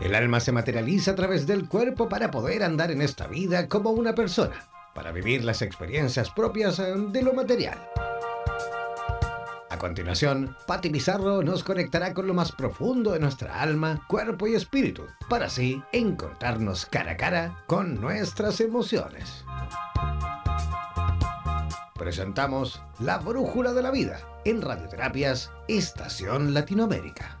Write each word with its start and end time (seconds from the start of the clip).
El 0.00 0.14
alma 0.14 0.38
se 0.38 0.52
materializa 0.52 1.10
a 1.10 1.14
través 1.16 1.46
del 1.46 1.68
cuerpo 1.68 2.08
para 2.08 2.30
poder 2.30 2.62
andar 2.62 2.92
en 2.92 3.02
esta 3.02 3.26
vida 3.26 3.68
como 3.68 3.90
una 3.90 4.14
persona, 4.14 4.68
para 4.94 5.10
vivir 5.10 5.44
las 5.44 5.60
experiencias 5.60 6.30
propias 6.30 6.78
eh, 6.78 6.94
de 6.96 7.22
lo 7.22 7.32
material. 7.32 7.78
A 9.70 9.76
continuación, 9.78 10.56
Patti 10.66 10.90
Pizarro 10.90 11.42
nos 11.42 11.64
conectará 11.64 12.14
con 12.14 12.26
lo 12.26 12.34
más 12.34 12.52
profundo 12.52 13.12
de 13.12 13.20
nuestra 13.20 13.60
alma, 13.60 14.04
cuerpo 14.08 14.46
y 14.46 14.54
espíritu, 14.54 15.04
para 15.28 15.46
así 15.46 15.82
encontrarnos 15.92 16.86
cara 16.86 17.12
a 17.12 17.16
cara 17.16 17.64
con 17.66 18.00
nuestras 18.00 18.60
emociones. 18.60 19.44
Presentamos 21.94 22.80
La 23.00 23.18
Brújula 23.18 23.72
de 23.72 23.82
la 23.82 23.90
Vida 23.90 24.20
en 24.44 24.62
Radioterapias 24.62 25.50
Estación 25.66 26.54
Latinoamérica. 26.54 27.37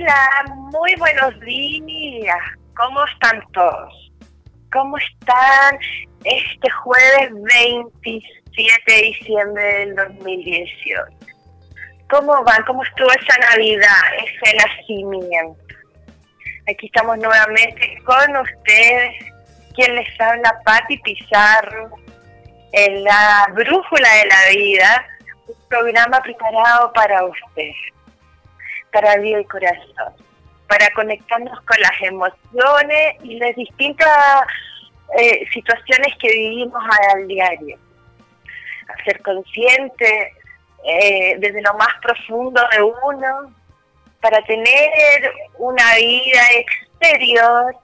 Hola, 0.00 0.44
muy 0.72 0.94
buenos 0.94 1.38
días. 1.40 2.38
¿Cómo 2.74 3.04
están 3.04 3.42
todos? 3.52 4.12
¿Cómo 4.72 4.96
están 4.96 5.78
este 6.24 6.70
jueves 6.70 7.30
27 7.34 8.82
de 8.86 9.02
diciembre 9.02 9.62
del 9.62 9.96
2018? 9.96 11.04
¿Cómo 12.08 12.42
van? 12.44 12.64
¿Cómo 12.64 12.82
estuvo 12.82 13.10
esa 13.10 13.36
Navidad, 13.50 14.00
ese 14.24 14.56
nacimiento? 14.56 15.74
Aquí 16.66 16.86
estamos 16.86 17.18
nuevamente 17.18 17.98
con 18.04 18.36
ustedes, 18.38 19.12
quien 19.74 19.96
les 19.96 20.18
habla, 20.18 20.62
Patti 20.64 20.96
Pizarro, 20.96 21.90
en 22.72 23.04
la 23.04 23.48
Brújula 23.52 24.08
de 24.14 24.26
la 24.28 24.56
Vida, 24.56 25.06
un 25.46 25.68
programa 25.68 26.22
preparado 26.22 26.90
para 26.94 27.22
ustedes 27.26 27.76
para 28.92 29.16
vida 29.16 29.40
y 29.40 29.44
corazón, 29.44 30.14
para 30.68 30.90
conectarnos 30.90 31.60
con 31.62 31.80
las 31.80 32.00
emociones 32.02 33.16
y 33.22 33.38
las 33.38 33.54
distintas 33.56 34.46
eh, 35.18 35.46
situaciones 35.52 36.14
que 36.18 36.28
vivimos 36.28 36.82
al 37.14 37.26
diario. 37.26 37.78
A 38.88 39.04
ser 39.04 39.20
consciente 39.22 40.32
eh, 40.84 41.36
desde 41.38 41.62
lo 41.62 41.74
más 41.74 41.94
profundo 42.02 42.60
de 42.72 42.82
uno, 42.82 43.54
para 44.20 44.42
tener 44.42 45.32
una 45.58 45.94
vida 45.96 46.42
exterior 46.56 47.74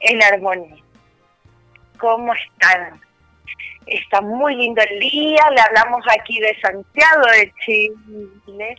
en 0.00 0.22
armonía. 0.22 0.82
¿Cómo 1.98 2.34
están? 2.34 3.00
Está 3.86 4.20
muy 4.20 4.56
lindo 4.56 4.82
el 4.82 5.00
día, 5.00 5.42
le 5.50 5.60
hablamos 5.60 6.04
aquí 6.18 6.38
de 6.40 6.58
Santiago 6.60 7.26
de 7.32 7.52
Chile, 7.64 8.76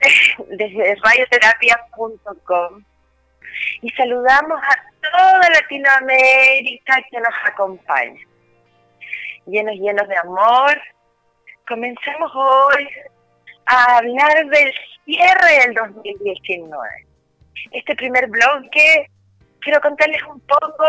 desde 0.48 0.96
radioterapia.com 1.02 2.84
y 3.82 3.90
saludamos 3.90 4.60
a 4.62 5.10
toda 5.10 5.50
Latinoamérica 5.50 7.02
que 7.10 7.18
nos 7.18 7.34
acompaña. 7.44 8.20
Llenos, 9.46 9.74
llenos 9.76 10.08
de 10.08 10.16
amor, 10.16 10.80
comenzamos 11.66 12.30
hoy 12.34 12.88
a 13.66 13.98
hablar 13.98 14.46
del 14.46 14.72
cierre 15.04 15.66
del 15.66 15.74
2019. 15.74 17.06
Este 17.72 17.96
primer 17.96 18.28
bloque, 18.28 19.10
quiero 19.60 19.80
contarles 19.80 20.22
un 20.24 20.40
poco 20.40 20.84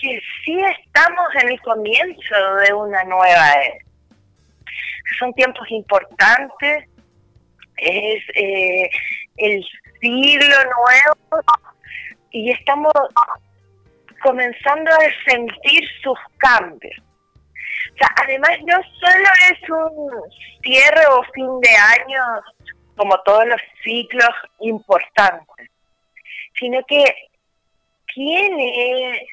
que 0.00 0.20
sí 0.44 0.60
estamos 0.60 1.26
en 1.40 1.50
el 1.50 1.60
comienzo 1.62 2.54
de 2.66 2.72
una 2.72 3.04
nueva 3.04 3.52
era. 3.52 3.84
Son 5.18 5.32
tiempos 5.34 5.70
importantes 5.70 6.88
es 7.76 8.22
eh, 8.34 8.90
el 9.36 9.64
siglo 10.00 10.56
nuevo 10.64 11.42
y 12.30 12.50
estamos 12.50 12.92
comenzando 14.22 14.90
a 14.90 15.30
sentir 15.30 15.84
sus 16.02 16.18
cambios. 16.38 16.96
Además 18.22 18.58
no 18.64 18.76
solo 19.00 19.28
es 19.50 19.70
un 19.70 20.10
cierre 20.62 21.06
o 21.10 21.22
fin 21.32 21.60
de 21.60 21.70
año 21.70 22.22
como 22.96 23.16
todos 23.24 23.46
los 23.46 23.60
ciclos 23.82 24.30
importantes, 24.60 25.70
sino 26.58 26.82
que 26.86 27.04
tiene 28.14 29.26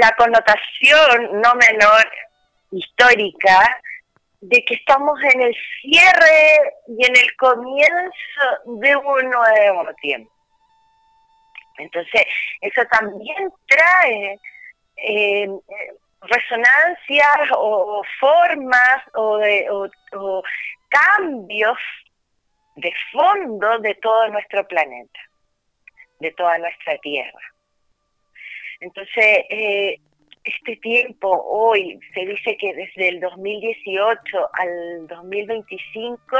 la 0.00 0.10
connotación 0.12 1.40
no 1.40 1.54
menor 1.54 2.10
histórica 2.70 3.80
de 4.42 4.64
que 4.64 4.74
estamos 4.74 5.18
en 5.34 5.40
el 5.40 5.56
cierre 5.80 6.74
y 6.88 7.06
en 7.06 7.16
el 7.16 7.36
comienzo 7.36 8.42
de 8.64 8.96
un 8.96 9.30
nuevo 9.30 9.94
tiempo. 10.00 10.32
Entonces, 11.78 12.24
eso 12.60 12.82
también 12.90 13.52
trae 13.66 14.38
eh, 14.96 15.48
resonancias 16.22 17.50
o, 17.56 18.02
formas 18.18 18.98
o, 19.14 19.38
de, 19.38 19.66
cambios 20.88 21.78
de 22.76 22.92
fondo 23.12 23.78
de 23.78 23.94
todo 23.94 24.28
nuestro 24.28 24.66
planeta, 24.66 25.20
de 26.18 26.32
toda 26.32 26.58
nuestra 26.58 26.98
Tierra. 26.98 27.40
Entonces, 28.80 29.44
eh, 29.50 30.00
este 30.44 30.76
tiempo 30.76 31.28
hoy, 31.30 31.98
se 32.14 32.26
dice 32.26 32.56
que 32.56 32.74
desde 32.74 33.08
el 33.08 33.20
2018 33.20 34.50
al 34.52 35.06
2025 35.06 36.36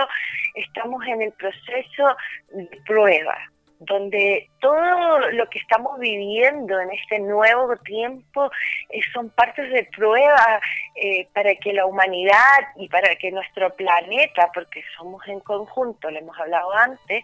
estamos 0.55 1.07
en 1.07 1.23
el 1.23 1.33
proceso 1.33 2.17
de 2.51 2.69
prueba, 2.87 3.39
donde 3.79 4.49
todo 4.61 5.19
lo 5.33 5.49
que 5.49 5.59
estamos 5.59 5.99
viviendo 5.99 6.79
en 6.81 6.91
este 6.91 7.19
nuevo 7.21 7.77
tiempo 7.79 8.51
eh, 8.91 9.01
son 9.13 9.31
partes 9.31 9.71
de 9.71 9.89
prueba 9.97 10.61
eh, 10.97 11.27
para 11.33 11.55
que 11.57 11.73
la 11.73 11.87
humanidad 11.87 12.59
y 12.77 12.89
para 12.89 13.15
que 13.17 13.31
nuestro 13.31 13.75
planeta, 13.75 14.51
porque 14.53 14.83
somos 14.97 15.27
en 15.29 15.41
conjunto, 15.41 16.11
lo 16.11 16.19
hemos 16.19 16.39
hablado 16.39 16.73
antes, 16.73 17.23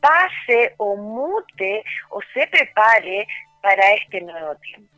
pase 0.00 0.74
o 0.78 0.96
mute 0.96 1.84
o 2.10 2.20
se 2.34 2.46
prepare 2.46 3.26
para 3.62 3.94
este 3.94 4.20
nuevo 4.20 4.54
tiempo. 4.56 4.89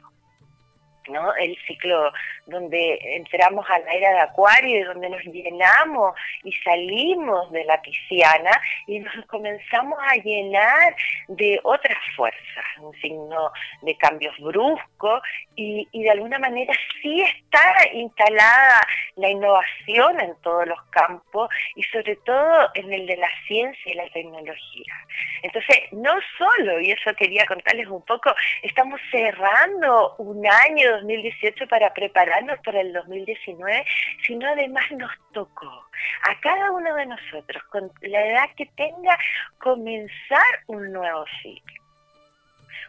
¿No? 1.08 1.34
El 1.36 1.56
ciclo 1.66 2.12
donde 2.46 2.98
entramos 3.16 3.64
a 3.68 3.78
la 3.80 3.92
era 3.92 4.10
de 4.10 4.20
Acuario 4.20 4.80
y 4.80 4.82
donde 4.82 5.08
nos 5.08 5.22
llenamos 5.24 6.14
y 6.44 6.52
salimos 6.64 7.50
de 7.52 7.64
la 7.64 7.80
pisciana 7.80 8.60
y 8.86 8.98
nos 9.00 9.26
comenzamos 9.26 9.98
a 10.00 10.16
llenar 10.16 10.94
de 11.28 11.60
otras 11.62 11.98
fuerzas, 12.16 12.64
un 12.80 12.94
signo 13.00 13.52
de 13.82 13.96
cambios 13.96 14.36
bruscos 14.38 15.22
y, 15.56 15.88
y 15.92 16.02
de 16.02 16.10
alguna 16.10 16.38
manera 16.38 16.72
sí 17.00 17.22
está 17.22 17.74
instalada 17.92 18.86
la 19.16 19.28
innovación 19.28 20.20
en 20.20 20.34
todos 20.42 20.66
los 20.66 20.82
campos 20.90 21.48
y 21.76 21.82
sobre 21.84 22.16
todo 22.16 22.68
en 22.74 22.92
el 22.92 23.06
de 23.06 23.16
la 23.16 23.28
ciencia 23.46 23.92
y 23.92 23.94
la 23.94 24.08
tecnología. 24.10 24.94
Entonces, 25.42 25.78
no 25.92 26.12
solo, 26.38 26.80
y 26.80 26.90
eso 26.90 27.14
quería 27.14 27.44
contarles 27.46 27.88
un 27.88 28.02
poco, 28.02 28.34
estamos 28.62 29.00
cerrando 29.10 30.14
un 30.18 30.46
año 30.46 30.91
2018 30.92 31.66
para 31.68 31.92
prepararnos 31.92 32.58
para 32.60 32.80
el 32.80 32.92
2019, 32.92 33.84
sino 34.26 34.48
además 34.48 34.84
nos 34.92 35.10
tocó 35.32 35.86
a 36.22 36.40
cada 36.40 36.70
uno 36.70 36.94
de 36.94 37.06
nosotros, 37.06 37.62
con 37.64 37.90
la 38.02 38.26
edad 38.26 38.50
que 38.56 38.66
tenga, 38.76 39.18
comenzar 39.58 40.60
un 40.66 40.92
nuevo 40.92 41.24
ciclo 41.42 41.82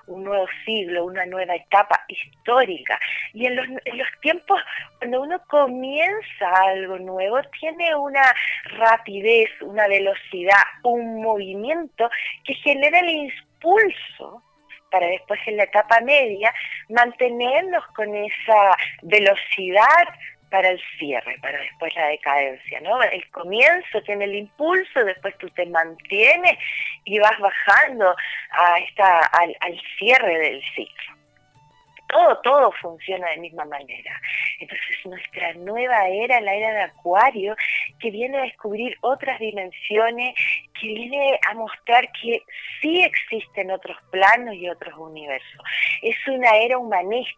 un 0.08 0.24
nuevo 0.24 0.46
siglo, 0.66 1.06
una 1.06 1.26
nueva 1.26 1.56
etapa 1.56 2.04
histórica. 2.08 3.00
Y 3.34 3.46
en 3.46 3.56
los, 3.56 3.68
en 3.86 3.98
los, 3.98 4.08
tiempos, 4.22 4.62
cuando 5.00 5.22
uno 5.22 5.42
comienza 5.48 6.50
algo 6.66 6.98
nuevo, 7.00 7.42
tiene 7.60 7.96
una 7.96 8.34
rapidez, 8.66 9.50
una 9.62 9.88
velocidad, 9.88 10.62
un 10.84 11.22
movimiento 11.22 12.10
que 12.44 12.54
genera 12.56 13.00
el 13.00 13.10
impulso 13.10 14.44
para 14.94 15.08
después 15.08 15.40
en 15.48 15.58
la 15.58 15.64
etapa 15.64 16.00
media 16.02 16.54
mantenernos 16.88 17.84
con 17.96 18.16
esa 18.16 18.78
velocidad 19.02 20.08
para 20.52 20.70
el 20.70 20.80
cierre, 21.00 21.36
para 21.42 21.58
después 21.60 21.96
la 21.96 22.10
decadencia, 22.10 22.80
¿no? 22.82 23.02
El 23.02 23.28
comienzo 23.32 24.04
tiene 24.04 24.26
el 24.26 24.36
impulso, 24.36 25.04
después 25.04 25.36
tú 25.40 25.50
te 25.50 25.66
mantienes 25.66 26.60
y 27.06 27.18
vas 27.18 27.40
bajando 27.40 28.16
a 28.52 28.78
esta, 28.88 29.18
al, 29.18 29.58
al 29.62 29.82
cierre 29.98 30.38
del 30.38 30.64
ciclo 30.76 31.23
todo, 32.14 32.38
todo 32.42 32.72
funciona 32.82 33.30
de 33.32 33.38
misma 33.38 33.66
manera. 33.66 34.22
Entonces 34.60 35.06
nuestra 35.06 35.54
nueva 35.56 36.08
era, 36.08 36.40
la 36.42 36.54
era 36.54 36.72
de 36.74 36.82
Acuario, 36.84 37.56
que 38.00 38.12
viene 38.12 38.38
a 38.38 38.44
descubrir 38.44 38.96
otras 39.02 39.40
dimensiones, 39.40 40.36
que 40.80 40.88
viene 40.88 41.40
a 41.50 41.54
mostrar 41.56 42.10
que 42.22 42.44
sí 42.82 43.02
existen 43.02 43.72
otros 43.72 43.98
planos 44.12 44.54
y 44.56 44.70
otros 44.70 44.94
universos. 44.98 45.62
Es 46.02 46.16
una 46.28 46.56
era 46.58 46.78
humanista 46.78 47.38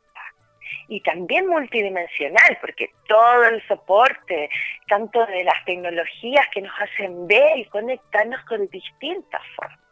y 0.88 1.00
también 1.02 1.48
multidimensional, 1.48 2.58
porque 2.60 2.90
todo 3.08 3.46
el 3.46 3.66
soporte, 3.68 4.50
tanto 4.88 5.26
de 5.26 5.44
las 5.44 5.64
tecnologías 5.66 6.48
que 6.54 6.62
nos 6.62 6.74
hacen 6.80 7.28
ver 7.28 7.58
y 7.60 7.66
conectarnos 7.66 8.44
con 8.46 8.68
distintas 8.68 9.42
formas. 9.56 9.85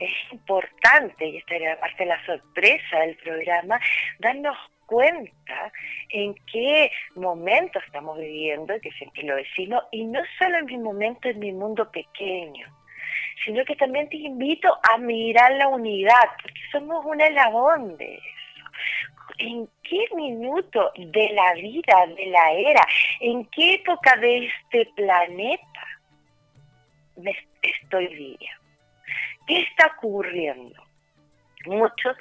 Es 0.00 0.12
importante, 0.32 1.26
y 1.26 1.38
esta 1.38 1.56
era 1.56 1.80
parte 1.80 2.04
de 2.04 2.10
la 2.10 2.24
sorpresa 2.26 3.00
del 3.00 3.16
programa, 3.16 3.80
darnos 4.18 4.56
cuenta 4.86 5.72
en 6.08 6.34
qué 6.50 6.90
momento 7.14 7.78
estamos 7.78 8.18
viviendo, 8.18 8.74
que 8.80 8.90
siempre 8.92 9.22
lo 9.24 9.36
decimos, 9.36 9.84
y 9.92 10.04
no 10.04 10.20
solo 10.38 10.58
en 10.58 10.66
mi 10.66 10.78
momento, 10.78 11.28
en 11.28 11.38
mi 11.38 11.52
mundo 11.52 11.90
pequeño, 11.90 12.66
sino 13.44 13.64
que 13.64 13.76
también 13.76 14.08
te 14.08 14.16
invito 14.16 14.76
a 14.90 14.98
mirar 14.98 15.52
la 15.52 15.68
unidad, 15.68 16.24
porque 16.42 16.60
somos 16.72 17.04
un 17.04 17.20
eslabón 17.20 17.96
de 17.98 18.14
eso. 18.14 18.24
¿En 19.38 19.68
qué 19.82 20.04
minuto 20.16 20.90
de 20.96 21.30
la 21.30 21.52
vida, 21.54 22.06
de 22.16 22.26
la 22.26 22.52
era, 22.52 22.86
en 23.20 23.44
qué 23.46 23.74
época 23.74 24.16
de 24.16 24.46
este 24.46 24.86
planeta 24.96 25.86
me 27.16 27.36
estoy 27.62 28.08
viviendo? 28.08 28.57
¿Qué 29.48 29.60
está 29.60 29.94
ocurriendo? 29.96 30.80
Muchos 31.66 32.16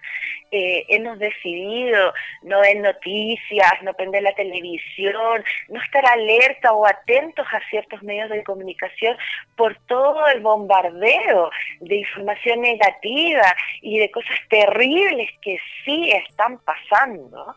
eh, 0.50 0.85
hemos 0.88 1.19
decidido 1.19 2.13
no 2.41 2.62
ver 2.62 2.77
noticias, 2.77 3.71
no 3.83 3.94
prender 3.94 4.24
la 4.24 4.33
televisión, 4.33 5.44
no 5.68 5.81
estar 5.81 6.06
alerta 6.06 6.71
o 6.71 6.88
atentos 6.88 7.45
a 7.51 7.59
ciertos 7.69 8.01
medios 8.01 8.29
de 8.29 8.44
comunicación 8.44 9.18
por 9.57 9.77
todo 9.88 10.25
el 10.27 10.39
bombardeo 10.39 11.51
de 11.81 11.95
información 11.97 12.62
negativa 12.62 13.56
y 13.81 14.00
de 14.00 14.09
cosas 14.09 14.39
terribles 14.50 15.30
que 15.41 15.59
sí 15.83 16.12
están 16.12 16.59
pasando. 16.59 17.53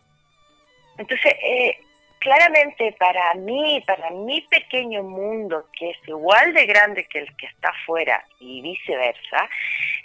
Entonces, 0.99 1.33
eh, 1.43 1.79
claramente 2.21 2.95
para 2.99 3.35
mí, 3.35 3.83
para 3.87 4.11
mi 4.11 4.41
pequeño 4.43 5.03
mundo, 5.03 5.67
que 5.77 5.91
es 5.91 5.99
igual 6.07 6.55
de 6.55 6.67
grande 6.67 7.07
que 7.07 7.19
el 7.19 7.37
que 7.37 7.47
está 7.47 7.71
afuera 7.71 8.25
y 8.39 8.63
viceversa, 8.63 9.49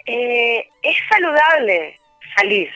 eh, 0.05 0.67
es 0.81 0.97
saludable 1.09 1.99
salir 2.35 2.71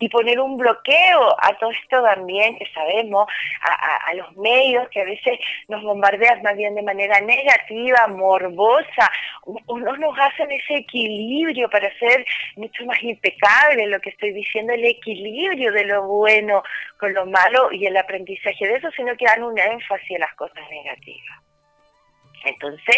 y 0.00 0.08
poner 0.08 0.40
un 0.40 0.56
bloqueo 0.56 1.36
a 1.38 1.56
todo 1.58 1.70
esto 1.70 2.02
también 2.02 2.56
que 2.58 2.66
sabemos, 2.72 3.28
a, 3.60 4.14
los 4.14 4.34
medios 4.36 4.88
que 4.88 5.02
a 5.02 5.04
veces 5.04 5.38
nos 5.68 5.82
bombardean 5.82 6.42
más 6.42 6.56
bien 6.56 6.74
de 6.74 6.82
manera 6.82 7.20
negativa, 7.20 8.08
morbosa, 8.08 9.10
o, 9.44 9.78
no 9.78 9.96
nos 9.98 10.18
hacen 10.18 10.50
ese 10.50 10.76
equilibrio 10.76 11.68
para 11.68 11.96
ser 11.98 12.24
mucho 12.56 12.84
más 12.86 13.00
impecable, 13.02 13.86
lo 13.86 14.00
que 14.00 14.10
estoy 14.10 14.32
diciendo, 14.32 14.72
el 14.72 14.86
equilibrio 14.86 15.70
de 15.70 15.84
lo 15.84 16.06
bueno 16.06 16.62
con 16.98 17.12
lo 17.12 17.26
malo 17.26 17.70
y 17.70 17.86
el 17.86 17.96
aprendizaje 17.96 18.66
de 18.66 18.76
eso, 18.76 18.90
sino 18.92 19.14
que 19.16 19.26
dan 19.26 19.42
un 19.42 19.58
énfasis 19.58 20.16
a 20.16 20.20
las 20.20 20.34
cosas 20.34 20.64
negativas. 20.70 21.38
Entonces, 22.44 22.96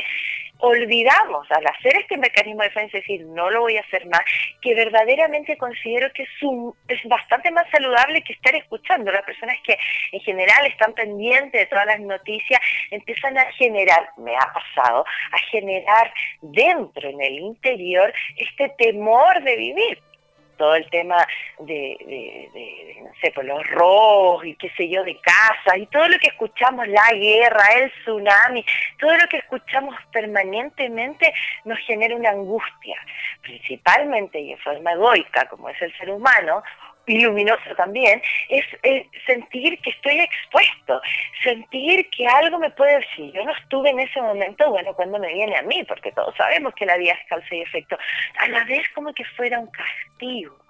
olvidamos 0.62 1.50
al 1.50 1.67
hacer 1.67 1.97
este 1.97 2.17
mecanismo 2.17 2.62
de 2.62 2.69
defensa, 2.69 2.99
decir, 2.99 3.25
no 3.26 3.50
lo 3.50 3.62
voy 3.62 3.76
a 3.76 3.81
hacer 3.81 4.06
más, 4.06 4.20
que 4.61 4.75
verdaderamente 4.75 5.56
considero 5.56 6.11
que 6.12 6.23
es, 6.23 6.29
es 6.88 7.05
bastante 7.09 7.50
más 7.50 7.69
saludable 7.70 8.23
que 8.23 8.32
estar 8.32 8.55
escuchando. 8.55 9.11
Las 9.11 9.25
personas 9.25 9.56
que 9.64 9.76
en 10.12 10.20
general 10.20 10.64
están 10.67 10.94
pendientes 10.94 11.53
de 11.61 11.67
todas 11.67 11.87
las 11.87 12.00
noticias 12.00 12.61
empiezan 12.93 13.37
a 13.38 13.44
generar, 13.53 14.09
me 14.19 14.37
ha 14.37 14.53
pasado, 14.53 15.05
a 15.32 15.38
generar 15.50 16.12
dentro, 16.41 17.09
en 17.09 17.20
el 17.20 17.38
interior, 17.41 18.12
este 18.37 18.69
temor 18.79 19.43
de 19.43 19.56
vivir 19.56 19.99
todo 20.62 20.76
el 20.76 20.88
tema 20.91 21.26
de, 21.59 22.97
no 23.03 23.11
sé, 23.20 23.32
pues, 23.35 23.44
los 23.44 23.69
robos 23.70 24.47
y 24.47 24.55
qué 24.55 24.70
sé 24.76 24.88
yo, 24.88 25.03
de 25.03 25.19
casa, 25.20 25.76
y 25.76 25.87
todo 25.87 26.06
lo 26.06 26.17
que 26.20 26.29
escuchamos, 26.29 26.87
la 26.87 27.12
guerra, 27.14 27.64
el 27.81 27.91
tsunami, 27.91 28.64
todo 29.00 29.17
lo 29.17 29.26
que 29.26 29.38
escuchamos 29.38 29.97
permanentemente 30.12 31.35
nos 31.64 31.81
genera 31.81 32.14
una 32.14 32.31
angustia, 32.31 32.97
principalmente 33.41 34.38
y 34.38 34.53
en 34.53 34.59
forma 34.59 34.93
egoica, 34.93 35.49
como 35.49 35.69
es 35.69 35.82
el 35.82 35.93
ser 35.99 36.11
humano, 36.11 36.62
y 37.06 37.20
luminoso 37.20 37.75
también, 37.76 38.22
es, 38.49 38.64
sentir 39.26 39.78
que 39.81 39.90
estoy 39.90 40.20
expuesto, 40.20 41.00
sentir 41.43 42.08
que 42.10 42.26
algo 42.26 42.58
me 42.58 42.70
puede 42.70 43.00
decir. 43.00 43.32
Yo 43.32 43.44
no 43.44 43.52
estuve 43.52 43.90
en 43.90 44.00
ese 44.00 44.20
momento, 44.20 44.70
bueno, 44.70 44.94
cuando 44.94 45.19
me 45.19 45.32
viene 45.32 45.56
a 45.56 45.62
mí, 45.62 45.82
porque 45.84 46.12
todos 46.12 46.34
sabemos 46.37 46.75
que 46.75 46.87
la 46.87 46.96
vida 46.96 47.12
es 47.12 47.28
causa 47.28 47.54
y 47.54 47.62
efecto, 47.62 47.99
a 48.38 48.49
la 48.49 48.64
vez 48.64 48.88
como 48.94 49.12
que 49.12 49.25
fuera 49.37 49.58
un 49.58 49.70
castigo. 49.70 50.62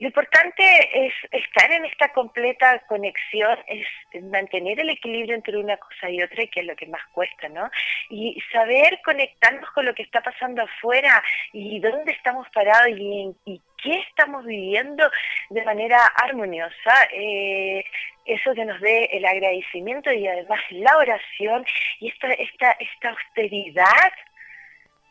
Lo 0.00 0.06
importante 0.06 0.62
es 1.06 1.12
estar 1.32 1.72
en 1.72 1.84
esta 1.84 2.12
completa 2.12 2.78
conexión, 2.86 3.58
es 3.66 3.84
mantener 4.22 4.78
el 4.78 4.90
equilibrio 4.90 5.34
entre 5.34 5.56
una 5.56 5.76
cosa 5.76 6.08
y 6.08 6.22
otra, 6.22 6.46
que 6.46 6.60
es 6.60 6.66
lo 6.66 6.76
que 6.76 6.86
más 6.86 7.04
cuesta, 7.08 7.48
¿no? 7.48 7.68
Y 8.08 8.40
saber 8.52 9.00
conectarnos 9.04 9.68
con 9.72 9.86
lo 9.86 9.94
que 9.94 10.04
está 10.04 10.20
pasando 10.20 10.62
afuera 10.62 11.20
y 11.52 11.80
dónde 11.80 12.12
estamos 12.12 12.48
parados 12.50 12.90
y, 12.96 13.60
qué 13.82 14.00
estamos 14.08 14.44
viviendo 14.44 15.08
de 15.50 15.64
manera 15.64 16.04
armoniosa. 16.06 17.08
Eh, 17.12 17.84
eso 18.24 18.54
que 18.54 18.64
nos 18.64 18.80
dé 18.80 19.04
el 19.12 19.24
agradecimiento 19.24 20.12
y 20.12 20.26
además 20.28 20.60
la 20.70 20.96
oración 20.96 21.64
y 22.00 22.08
esta, 22.08 22.28
esta, 22.34 22.72
esta 22.72 23.10
austeridad 23.10 24.12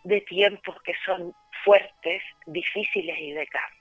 de 0.03 0.21
tiempos 0.21 0.81
que 0.83 0.93
son 1.05 1.33
fuertes, 1.63 2.21
difíciles 2.45 3.17
y 3.19 3.31
de 3.31 3.47
cambio. 3.47 3.76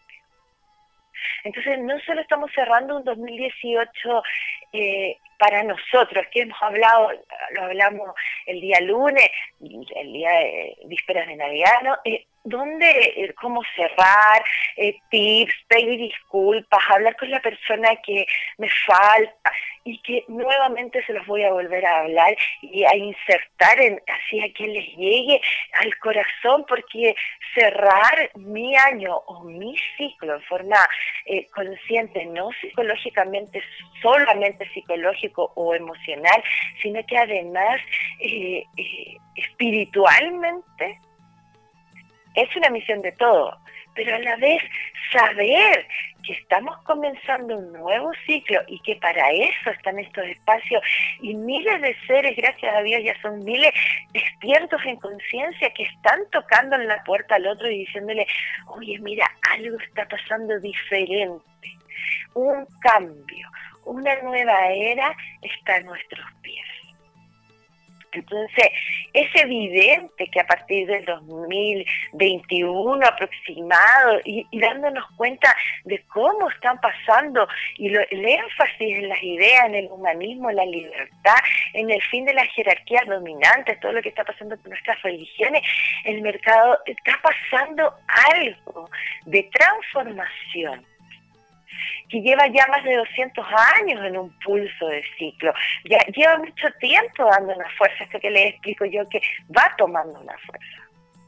Entonces, 1.44 1.78
no 1.80 1.98
solo 2.00 2.20
estamos 2.20 2.50
cerrando 2.54 2.96
un 2.96 3.04
2018 3.04 4.22
eh, 4.72 5.18
para 5.38 5.62
nosotros, 5.62 6.26
que 6.32 6.42
hemos 6.42 6.60
hablado, 6.62 7.10
lo 7.52 7.62
hablamos 7.62 8.10
el 8.46 8.60
día 8.60 8.80
lunes, 8.80 9.30
el 9.60 10.12
día 10.12 10.30
de 10.30 10.76
vísperas 10.86 11.26
de 11.26 11.36
Navidad, 11.36 11.82
¿no? 11.82 11.96
Eh, 12.04 12.26
¿Dónde, 12.44 12.88
eh, 13.16 13.34
cómo 13.34 13.60
cerrar, 13.74 14.44
eh, 14.76 14.96
tips, 15.10 15.52
pedir 15.66 15.98
disculpas, 15.98 16.80
hablar 16.90 17.16
con 17.16 17.28
la 17.28 17.40
persona 17.40 17.96
que 17.96 18.24
me 18.58 18.68
falta 18.86 19.52
y 19.86 19.98
que 20.02 20.24
nuevamente 20.28 21.04
se 21.06 21.12
los 21.12 21.26
voy 21.26 21.44
a 21.44 21.52
volver 21.52 21.86
a 21.86 22.00
hablar 22.00 22.36
y 22.60 22.84
a 22.84 22.96
insertar 22.96 23.80
en, 23.80 24.00
así 24.08 24.40
a 24.40 24.52
que 24.52 24.66
les 24.66 24.96
llegue 24.96 25.40
al 25.74 25.96
corazón 25.98 26.64
porque 26.68 27.14
cerrar 27.54 28.30
mi 28.34 28.76
año 28.76 29.16
o 29.26 29.44
mi 29.44 29.76
ciclo 29.96 30.34
en 30.34 30.42
forma 30.42 30.76
eh, 31.24 31.46
consciente, 31.54 32.26
no 32.26 32.50
psicológicamente, 32.60 33.62
solamente 34.02 34.68
o 35.34 35.74
emocional, 35.74 36.42
sino 36.82 37.04
que 37.06 37.16
además 37.16 37.80
espiritualmente 39.34 41.00
es 42.34 42.56
una 42.56 42.70
misión 42.70 43.02
de 43.02 43.12
todo, 43.12 43.58
pero 43.94 44.14
a 44.14 44.18
la 44.18 44.36
vez 44.36 44.62
saber 45.10 45.86
que 46.22 46.32
estamos 46.34 46.76
comenzando 46.82 47.56
un 47.56 47.72
nuevo 47.72 48.10
ciclo 48.26 48.60
y 48.66 48.80
que 48.80 48.96
para 48.96 49.30
eso 49.30 49.70
están 49.70 49.98
estos 49.98 50.26
espacios. 50.26 50.82
Y 51.22 51.34
miles 51.34 51.80
de 51.80 51.96
seres, 52.06 52.36
gracias 52.36 52.74
a 52.74 52.82
Dios 52.82 53.00
ya 53.04 53.18
son 53.22 53.44
miles 53.44 53.72
despiertos 54.12 54.84
en 54.84 54.96
conciencia 54.96 55.70
que 55.70 55.84
están 55.84 56.20
tocando 56.32 56.76
en 56.76 56.88
la 56.88 57.02
puerta 57.04 57.36
al 57.36 57.46
otro 57.46 57.70
y 57.70 57.78
diciéndole, 57.78 58.26
oye, 58.66 58.98
mira, 58.98 59.30
algo 59.52 59.78
está 59.78 60.06
pasando 60.08 60.58
diferente, 60.60 61.78
un 62.34 62.66
cambio, 62.80 63.48
una 63.86 64.14
nueva 64.22 64.68
era 64.68 65.16
está 65.42 65.78
en 65.78 65.86
nuestros 65.86 66.26
pies. 66.42 66.64
Entonces, 68.16 68.68
es 69.12 69.28
evidente 69.34 70.26
que 70.28 70.40
a 70.40 70.46
partir 70.46 70.86
del 70.86 71.04
2021 71.04 73.06
aproximado 73.06 74.20
y, 74.24 74.46
dándonos 74.58 75.04
cuenta 75.16 75.54
de 75.84 76.02
cómo 76.04 76.48
están 76.48 76.80
pasando 76.80 77.46
y 77.76 77.88
el 77.88 78.06
énfasis 78.10 78.80
en 78.80 79.10
las 79.10 79.22
ideas, 79.22 79.66
en 79.66 79.74
el 79.74 79.88
humanismo, 79.90 80.48
en 80.48 80.56
la 80.56 80.64
libertad, 80.64 81.36
en 81.74 81.90
el 81.90 82.02
fin 82.04 82.24
de 82.24 82.32
las 82.32 82.48
jerarquías 82.54 83.06
dominantes, 83.06 83.78
todo 83.80 83.92
lo 83.92 84.00
que 84.00 84.08
está 84.08 84.24
pasando 84.24 84.56
con 84.60 84.70
nuestras 84.70 85.00
religiones, 85.02 85.60
el 86.04 86.22
mercado 86.22 86.78
está 86.86 87.20
pasando 87.22 87.92
algo 88.32 88.88
de 89.26 89.42
transformación 89.52 90.95
que 92.08 92.20
lleva 92.20 92.46
ya 92.48 92.66
más 92.68 92.84
de 92.84 92.96
200 92.96 93.46
años 93.76 94.04
en 94.04 94.16
un 94.16 94.38
pulso 94.40 94.86
de 94.88 95.02
ciclo. 95.18 95.52
Ya 95.84 95.98
lleva 96.14 96.38
mucho 96.38 96.68
tiempo 96.80 97.24
dando 97.24 97.54
una 97.54 97.68
fuerza, 97.76 98.04
esto 98.04 98.20
que 98.20 98.30
le 98.30 98.48
explico 98.48 98.84
yo, 98.84 99.08
que 99.08 99.20
va 99.56 99.74
tomando 99.76 100.20
una 100.20 100.36
fuerza 100.38 100.86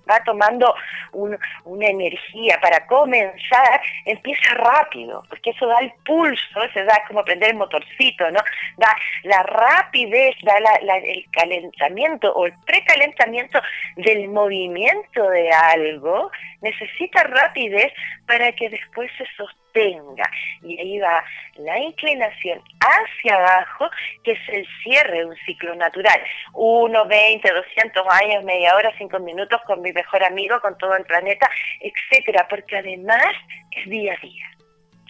va 0.09 0.23
tomando 0.25 0.75
una 1.13 1.87
energía 1.87 2.59
para 2.61 2.87
comenzar, 2.87 3.81
empieza 4.05 4.55
rápido, 4.55 5.23
porque 5.29 5.51
eso 5.51 5.67
da 5.67 5.79
el 5.81 5.93
pulso, 6.05 6.61
se 6.73 6.85
da 6.85 7.03
como 7.07 7.25
prender 7.25 7.51
el 7.51 7.57
motorcito, 7.57 8.31
¿no? 8.31 8.41
Da 8.77 8.97
la 9.25 9.43
rapidez, 9.43 10.35
da 10.43 10.57
el 10.81 11.27
calentamiento 11.31 12.33
o 12.33 12.47
el 12.47 12.55
precalentamiento 12.65 13.61
del 13.97 14.29
movimiento 14.29 15.29
de 15.31 15.51
algo, 15.51 16.31
necesita 16.63 17.23
rapidez 17.25 17.93
para 18.27 18.53
que 18.53 18.71
después 18.71 19.11
se 19.17 19.25
sostenga 19.37 19.68
sostenga. 19.79 20.25
Y 20.63 20.79
ahí 20.79 20.99
va 20.99 21.25
la 21.57 21.79
inclinación 21.79 22.63
hacia 22.81 23.37
abajo, 23.37 23.89
que 24.25 24.33
es 24.33 24.49
el 24.49 24.67
cierre 24.83 25.19
de 25.19 25.25
un 25.27 25.37
ciclo 25.47 25.75
natural. 25.75 26.21
Uno, 26.55 27.07
20, 27.07 27.53
200 27.53 28.07
años, 28.11 28.45
media 28.45 28.75
hora, 28.75 28.93
cinco 28.99 29.19
minutos 29.21 29.61
con 29.67 29.81
mi 29.83 29.93
mejor 29.93 30.25
amigo, 30.25 30.61
con 30.61 30.77
todo 30.79 30.95
el 30.97 31.05
planeta, 31.05 31.49
etcétera, 31.81 32.47
porque 32.49 32.77
además 32.77 33.35
es 33.71 33.89
día 33.89 34.15
a 34.15 34.21
día. 34.21 34.45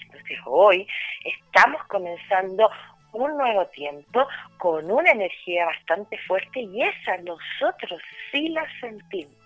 Entonces 0.05 0.39
hoy 0.47 0.87
estamos 1.25 1.85
comenzando 1.87 2.71
un 3.13 3.37
nuevo 3.39 3.67
tiempo 3.69 4.27
con 4.59 4.91
una 4.91 5.11
energía 5.11 5.65
bastante 5.65 6.19
fuerte 6.27 6.61
y 6.61 6.83
esa 6.83 7.17
nosotros 7.19 8.01
sí 8.31 8.49
la 8.49 8.67
sentimos. 8.81 9.38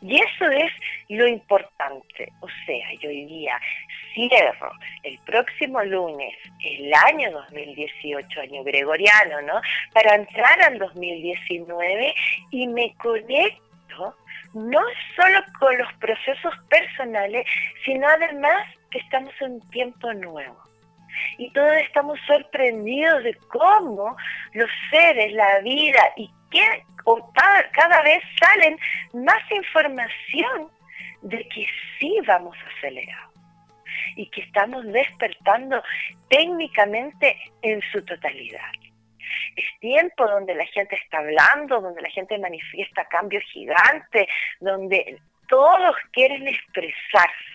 Y 0.00 0.16
eso 0.16 0.50
es 0.50 0.72
lo 1.08 1.26
importante. 1.26 2.32
O 2.40 2.48
sea, 2.66 2.92
yo 3.00 3.08
hoy 3.08 3.24
día 3.26 3.58
cierro 4.14 4.72
el 5.02 5.18
próximo 5.20 5.82
lunes 5.82 6.34
el 6.62 6.92
año 6.94 7.30
2018, 7.32 8.40
año 8.40 8.64
gregoriano, 8.64 9.42
¿no? 9.42 9.60
Para 9.92 10.14
entrar 10.14 10.62
al 10.62 10.78
2019 10.78 12.14
y 12.50 12.66
me 12.68 12.94
conecto 12.96 14.16
no 14.54 14.80
solo 15.16 15.40
con 15.58 15.76
los 15.76 15.92
procesos 15.94 16.54
personales, 16.68 17.46
sino 17.84 18.06
además 18.06 18.66
que 18.90 18.98
estamos 18.98 19.32
en 19.40 19.52
un 19.54 19.70
tiempo 19.70 20.12
nuevo 20.14 20.56
y 21.38 21.50
todos 21.50 21.74
estamos 21.76 22.18
sorprendidos 22.26 23.24
de 23.24 23.34
cómo 23.48 24.16
los 24.52 24.70
seres, 24.90 25.32
la 25.32 25.60
vida 25.60 26.00
y 26.16 26.30
cada, 27.72 28.02
vez 28.02 28.22
salen 28.40 28.78
más 29.12 29.42
información 29.50 30.70
de 31.22 31.46
que 31.48 31.66
sí 31.98 32.18
vamos 32.26 32.56
acelerado 32.76 33.32
y 34.16 34.26
que 34.30 34.42
estamos 34.42 34.84
despertando 34.86 35.82
técnicamente 36.28 37.36
en 37.62 37.80
su 37.92 38.04
totalidad. 38.04 38.70
Es 39.56 39.80
tiempo 39.80 40.26
donde 40.26 40.54
la 40.54 40.66
gente 40.66 40.96
está 40.96 41.18
hablando, 41.18 41.80
donde 41.80 42.02
la 42.02 42.10
gente 42.10 42.38
manifiesta 42.38 43.06
cambios 43.06 43.44
gigantes, 43.52 44.26
donde 44.60 45.18
todos 45.48 45.96
quieren 46.12 46.46
expresarse 46.48 47.54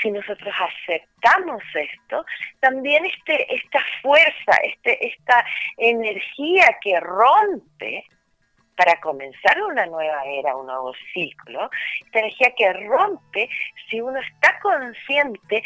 si 0.00 0.10
nosotros 0.10 0.54
aceptamos 0.58 1.62
esto, 1.74 2.24
también 2.60 3.04
este, 3.04 3.54
esta 3.54 3.80
fuerza, 4.02 4.52
este, 4.62 5.06
esta 5.06 5.44
energía 5.76 6.78
que 6.80 6.98
rompe 7.00 8.04
para 8.78 9.00
comenzar 9.00 9.60
una 9.60 9.86
nueva 9.86 10.24
era, 10.24 10.54
un 10.56 10.66
nuevo 10.66 10.92
ciclo, 11.12 11.68
esta 12.06 12.20
energía 12.20 12.54
que 12.56 12.72
rompe, 12.72 13.48
si 13.90 14.00
uno 14.00 14.20
está 14.20 14.56
consciente, 14.60 15.64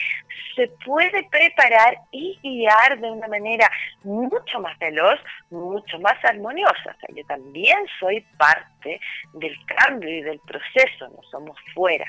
se 0.56 0.68
puede 0.82 1.22
preparar 1.24 1.98
y 2.10 2.38
guiar 2.42 2.98
de 2.98 3.10
una 3.10 3.28
manera 3.28 3.70
mucho 4.02 4.60
más 4.60 4.78
veloz, 4.78 5.20
mucho 5.50 5.98
más 5.98 6.24
armoniosa. 6.24 6.96
yo 7.14 7.24
también 7.26 7.76
soy 8.00 8.22
parte 8.38 8.98
del 9.34 9.56
cambio 9.66 10.08
y 10.08 10.22
del 10.22 10.40
proceso, 10.40 11.08
no 11.08 11.22
somos 11.30 11.58
fuera 11.74 12.06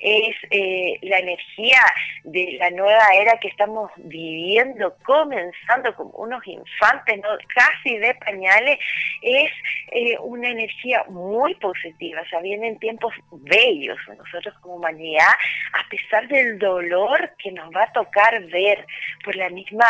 es 0.00 0.36
eh, 0.50 0.98
la 1.02 1.18
energía 1.18 1.80
de 2.24 2.56
la 2.58 2.70
nueva 2.70 3.06
era 3.14 3.38
que 3.38 3.48
estamos 3.48 3.90
viviendo, 3.96 4.96
comenzando 5.04 5.94
como 5.94 6.10
unos 6.10 6.46
infantes, 6.46 7.20
¿no? 7.22 7.28
casi 7.54 7.98
de 7.98 8.14
pañales, 8.14 8.78
es 9.22 9.52
eh, 9.92 10.16
una 10.20 10.48
energía 10.48 11.04
muy 11.08 11.54
positiva, 11.56 12.22
o 12.22 12.26
sea, 12.26 12.40
vienen 12.40 12.78
tiempos 12.78 13.12
bellos 13.30 13.98
nosotros 14.16 14.54
como 14.60 14.76
humanidad, 14.76 15.32
a 15.72 15.88
pesar 15.88 16.26
del 16.28 16.58
dolor 16.58 17.32
que 17.38 17.52
nos 17.52 17.70
va 17.74 17.84
a 17.84 17.92
tocar 17.92 18.42
ver 18.46 18.86
por 19.24 19.34
la 19.36 19.48
misma 19.50 19.86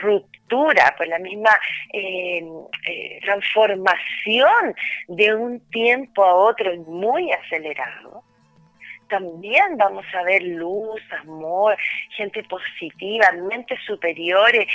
ruptura, 0.00 0.94
por 0.96 1.06
la 1.08 1.18
misma 1.18 1.50
eh, 1.92 2.44
transformación 3.22 4.74
de 5.08 5.34
un 5.34 5.60
tiempo 5.70 6.24
a 6.24 6.34
otro 6.34 6.74
muy 6.76 7.30
acelerado 7.32 8.22
también 9.08 9.76
vamos 9.76 10.04
a 10.14 10.22
ver 10.22 10.42
luz, 10.42 11.00
amor, 11.20 11.76
gente 12.10 12.42
positiva, 12.44 13.32
mentes 13.32 13.78
superiores. 13.86 14.66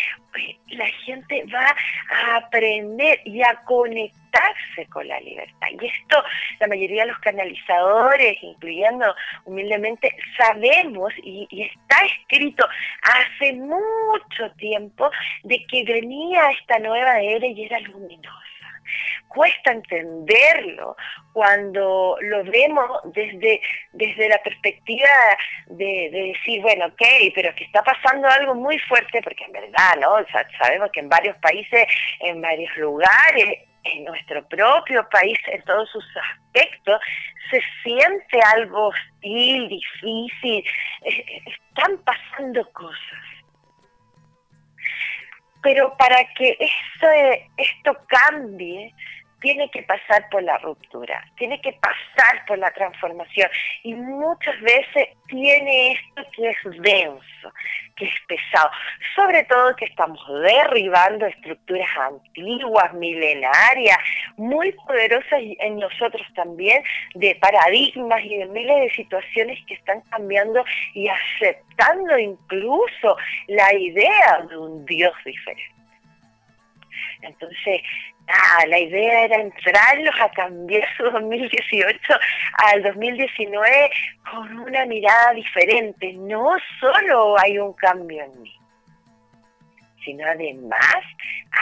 La 0.69 0.87
gente 1.05 1.43
va 1.53 1.75
a 2.09 2.37
aprender 2.37 3.19
y 3.25 3.41
a 3.41 3.55
conectarse 3.65 4.87
con 4.89 5.07
la 5.07 5.19
libertad. 5.19 5.67
Y 5.71 5.85
esto, 5.85 6.23
la 6.59 6.67
mayoría 6.67 7.03
de 7.03 7.09
los 7.09 7.19
canalizadores, 7.19 8.37
incluyendo 8.41 9.13
humildemente, 9.45 10.15
sabemos 10.37 11.13
y, 11.23 11.47
y 11.49 11.63
está 11.63 12.05
escrito 12.05 12.65
hace 13.01 13.53
mucho 13.53 14.51
tiempo 14.57 15.09
de 15.43 15.65
que 15.65 15.83
venía 15.83 16.51
esta 16.51 16.79
nueva 16.79 17.19
era 17.19 17.45
y 17.45 17.63
era 17.63 17.79
luminosa 17.79 18.50
cuesta 19.33 19.71
entenderlo 19.71 20.95
cuando 21.33 22.17
lo 22.21 22.43
vemos 22.43 23.01
desde, 23.13 23.61
desde 23.93 24.29
la 24.29 24.37
perspectiva 24.43 25.07
de, 25.67 26.09
decir, 26.11 26.61
bueno, 26.61 26.85
ok, 26.87 27.01
pero 27.33 27.53
que 27.55 27.63
está 27.63 27.83
pasando 27.83 28.27
algo 28.27 28.55
muy 28.55 28.77
fuerte, 28.79 29.21
porque 29.21 29.45
en 29.45 29.53
verdad, 29.53 29.95
¿no? 30.01 30.15
sabemos 30.59 30.89
que 30.91 30.99
en 30.99 31.09
varios 31.09 31.37
países, 31.37 31.85
en 32.19 32.41
varios 32.41 32.75
lugares, 32.77 33.59
en 33.83 34.03
nuestro 34.03 34.47
propio 34.47 35.07
país, 35.09 35.37
en 35.47 35.63
todos 35.63 35.89
sus 35.89 36.05
aspectos, 36.17 37.01
se 37.49 37.61
siente 37.83 38.39
algo 38.53 38.89
hostil, 38.89 39.69
difícil, 39.69 40.63
eh, 41.03 41.25
eh, 41.27 41.41
están 41.47 41.97
pasando 42.03 42.69
cosas 42.71 43.31
pero 45.61 45.95
para 45.97 46.25
que 46.33 46.57
esto, 46.59 47.07
esto 47.57 47.97
cambie, 48.07 48.93
tiene 49.41 49.69
que 49.71 49.83
pasar 49.83 50.29
por 50.29 50.43
la 50.43 50.57
ruptura, 50.59 51.25
tiene 51.35 51.59
que 51.61 51.73
pasar 51.73 52.45
por 52.47 52.57
la 52.59 52.71
transformación 52.71 53.49
y 53.83 53.93
muchas 53.93 54.59
veces 54.61 55.09
tiene 55.27 55.93
esto 55.93 56.23
que 56.35 56.49
es 56.49 56.57
denso, 56.81 57.53
que 57.95 58.05
es 58.05 58.13
pesado, 58.27 58.69
sobre 59.15 59.43
todo 59.45 59.75
que 59.75 59.85
estamos 59.85 60.19
derribando 60.43 61.25
estructuras 61.25 61.89
antiguas, 61.97 62.93
milenarias, 62.93 63.97
muy 64.37 64.71
poderosas 64.73 65.41
en 65.59 65.77
nosotros 65.77 66.25
también, 66.35 66.83
de 67.15 67.35
paradigmas 67.35 68.23
y 68.23 68.37
de 68.37 68.45
miles 68.45 68.81
de 68.81 68.89
situaciones 68.91 69.59
que 69.65 69.73
están 69.73 70.01
cambiando 70.01 70.63
y 70.93 71.07
aceptando 71.07 72.17
incluso 72.17 73.17
la 73.47 73.73
idea 73.73 74.45
de 74.47 74.57
un 74.57 74.85
Dios 74.85 75.13
diferente. 75.25 75.81
Entonces, 77.21 77.81
Ah, 78.27 78.65
la 78.67 78.79
idea 78.79 79.25
era 79.25 79.41
entrarlos 79.41 80.15
a 80.19 80.29
cambiar 80.31 80.87
su 80.95 81.03
2018 81.03 81.99
al 82.71 82.83
2019 82.83 83.91
con 84.29 84.59
una 84.59 84.85
mirada 84.85 85.33
diferente. 85.33 86.13
No 86.13 86.55
solo 86.79 87.35
hay 87.39 87.57
un 87.57 87.73
cambio 87.73 88.23
en 88.23 88.41
mí, 88.41 88.60
sino 90.03 90.25
además 90.25 91.03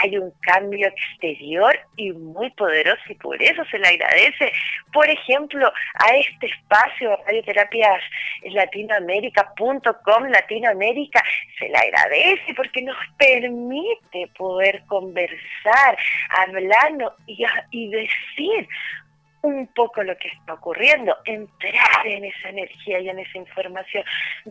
hay 0.02 0.18
un 0.18 0.32
cambio 0.42 0.88
exterior 0.88 1.78
y 1.96 2.12
muy 2.12 2.50
poderoso 2.52 3.02
y 3.10 3.16
por 3.16 3.42
eso 3.42 3.64
se 3.72 3.80
le 3.80 3.88
agradece, 3.88 4.52
por 4.94 5.10
ejemplo, 5.10 5.72
a 5.96 6.16
este 6.16 6.48
espacio 6.48 7.18
radioterapias 7.26 8.02
latinoamérica.com 8.44 10.24
Latinoamérica, 10.30 11.24
se 11.58 11.70
le 11.70 11.78
agradece 11.78 12.54
porque 12.56 12.82
nos 12.82 12.98
permite 13.18 14.28
poder 14.38 14.82
conversar, 14.88 15.98
hablar 16.30 16.80
y, 17.28 17.46
y 17.72 17.90
decir 17.90 18.68
un 19.42 19.68
poco 19.68 20.04
lo 20.04 20.18
que 20.18 20.28
está 20.28 20.54
ocurriendo, 20.54 21.16
entrar 21.26 22.06
en 22.06 22.26
esa 22.26 22.50
energía 22.50 23.00
y 23.00 23.10
en 23.10 23.20
esa 23.20 23.38
información, 23.38 24.04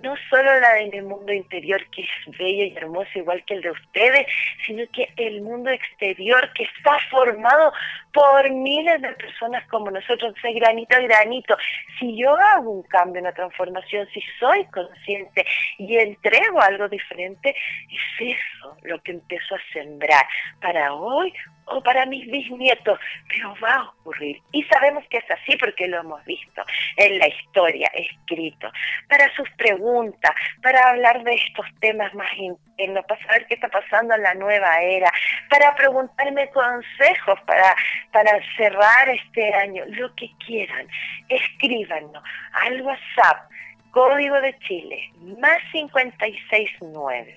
no 0.03 0.15
solo 0.31 0.61
la 0.61 0.75
del 0.75 1.03
mundo 1.03 1.33
interior 1.33 1.85
que 1.91 2.03
es 2.03 2.39
bello 2.39 2.65
y 2.65 2.77
hermoso 2.77 3.11
igual 3.15 3.45
que 3.45 3.55
el 3.55 3.63
de 3.63 3.71
ustedes, 3.71 4.27
sino 4.67 4.85
que 4.93 5.13
el 5.17 5.43
mundo 5.43 5.71
exterior 5.71 6.51
que 6.55 6.65
está 6.65 6.99
formado 7.11 7.73
por 8.13 8.51
miles 8.51 9.01
de 9.03 9.13
personas 9.13 9.67
como 9.69 9.91
nosotros, 9.91 10.35
granito 10.55 10.97
a 10.97 11.01
granito. 11.01 11.57
Si 11.99 12.17
yo 12.17 12.35
hago 12.37 12.71
un 12.71 12.83
cambio, 12.85 13.21
una 13.21 13.33
transformación, 13.33 14.09
si 14.13 14.23
soy 14.41 14.65
consciente 14.67 15.45
y 15.79 15.97
entrego 15.99 16.61
algo 16.61 16.89
diferente, 16.89 17.51
es 17.51 18.37
eso 18.37 18.77
lo 18.83 19.01
que 19.03 19.13
empiezo 19.13 19.55
a 19.55 19.73
sembrar 19.73 20.27
para 20.61 20.95
hoy 20.95 21.33
o 21.71 21.83
para 21.83 22.07
mis 22.07 22.29
bisnietos, 22.31 22.99
pero 23.29 23.55
va 23.63 23.75
a 23.75 23.83
ocurrir. 23.85 24.41
Y 24.53 24.63
sabemos 24.65 25.05
que 25.11 25.19
es 25.19 25.31
así 25.31 25.57
porque 25.57 25.87
lo 25.89 26.01
hemos 26.01 26.25
visto 26.25 26.63
en 26.97 27.19
la 27.19 27.29
historia, 27.29 27.91
escrito. 27.95 28.71
Para 29.09 29.33
sus 29.35 29.49
preguntas, 29.51 30.33
para 30.63 30.91
hablar 30.91 31.23
de 31.25 31.35
estos 31.35 31.67
temas 31.81 32.13
más 32.15 32.31
internos, 32.37 33.05
para 33.07 33.25
saber 33.27 33.47
qué 33.47 33.55
está 33.55 33.69
pasando 33.69 34.15
en 34.15 34.23
la 34.23 34.35
nueva 34.35 34.81
era, 34.81 35.11
para 35.51 35.75
preguntarme 35.75 36.49
consejos 36.51 37.41
para, 37.47 37.75
para 38.13 38.41
cerrar 38.57 39.09
este 39.09 39.53
año, 39.55 39.85
lo 39.89 40.15
que 40.15 40.31
quieran, 40.47 40.87
escríbanos 41.29 42.23
al 42.53 42.81
WhatsApp 42.83 43.51
código 43.91 44.41
de 44.41 44.57
Chile, 44.61 45.11
más 45.41 45.59
569 45.73 47.35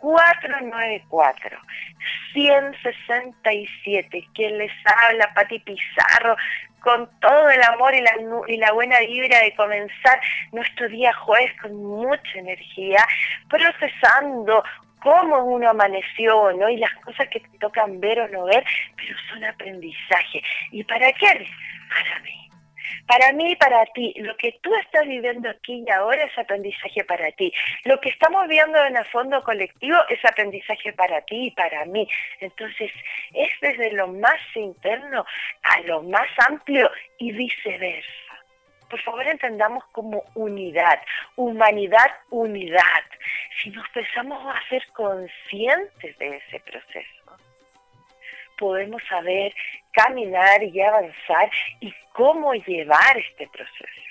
494 0.00 1.58
167. 2.32 4.28
Quien 4.34 4.58
les 4.58 4.72
habla, 4.84 5.32
Pati 5.34 5.58
Pizarro, 5.60 6.36
con 6.80 7.08
todo 7.20 7.50
el 7.50 7.62
amor 7.62 7.94
y 7.94 8.00
la, 8.00 8.12
y 8.46 8.56
la 8.56 8.72
buena 8.72 8.98
vibra 9.00 9.40
de 9.40 9.54
comenzar 9.54 10.20
nuestro 10.52 10.88
día 10.88 11.12
jueves 11.14 11.52
con 11.60 11.74
mucha 11.74 12.38
energía, 12.38 13.04
procesando 13.48 14.62
cómo 15.00 15.44
uno 15.44 15.70
amaneció, 15.70 16.52
¿no? 16.52 16.68
Y 16.68 16.76
las 16.76 16.94
cosas 16.96 17.28
que 17.28 17.40
te 17.40 17.58
tocan 17.58 18.00
ver 18.00 18.20
o 18.20 18.28
no 18.28 18.44
ver, 18.44 18.64
pero 18.96 19.16
son 19.30 19.44
aprendizaje. 19.44 20.42
¿Y 20.70 20.84
para 20.84 21.12
qué? 21.12 21.46
Para 21.88 22.20
mí. 22.20 22.47
Para 23.06 23.32
mí 23.32 23.52
y 23.52 23.56
para 23.56 23.84
ti, 23.86 24.14
lo 24.16 24.36
que 24.36 24.58
tú 24.62 24.74
estás 24.76 25.06
viviendo 25.06 25.48
aquí 25.48 25.84
y 25.86 25.90
ahora 25.90 26.24
es 26.24 26.38
aprendizaje 26.38 27.04
para 27.04 27.30
ti. 27.32 27.52
Lo 27.84 28.00
que 28.00 28.10
estamos 28.10 28.46
viendo 28.48 28.84
en 28.84 28.96
el 28.96 29.04
fondo 29.06 29.42
colectivo 29.42 29.96
es 30.08 30.24
aprendizaje 30.24 30.92
para 30.92 31.20
ti 31.22 31.46
y 31.46 31.50
para 31.52 31.84
mí. 31.86 32.08
Entonces, 32.40 32.90
es 33.34 33.48
desde 33.60 33.92
lo 33.92 34.08
más 34.08 34.40
interno 34.54 35.24
a 35.62 35.80
lo 35.80 36.02
más 36.02 36.28
amplio 36.48 36.90
y 37.18 37.32
viceversa. 37.32 38.28
Por 38.88 39.00
favor, 39.02 39.26
entendamos 39.26 39.84
como 39.92 40.24
unidad, 40.34 41.00
humanidad, 41.36 42.10
unidad. 42.30 43.04
Si 43.62 43.70
nos 43.70 43.84
empezamos 43.88 44.54
a 44.54 44.68
ser 44.68 44.86
conscientes 44.92 46.18
de 46.18 46.36
ese 46.36 46.60
proceso, 46.60 47.17
podemos 48.58 49.02
saber 49.08 49.54
caminar 49.92 50.62
y 50.62 50.80
avanzar 50.80 51.50
y 51.80 51.92
cómo 52.12 52.52
llevar 52.54 53.16
este 53.16 53.48
proceso. 53.48 54.08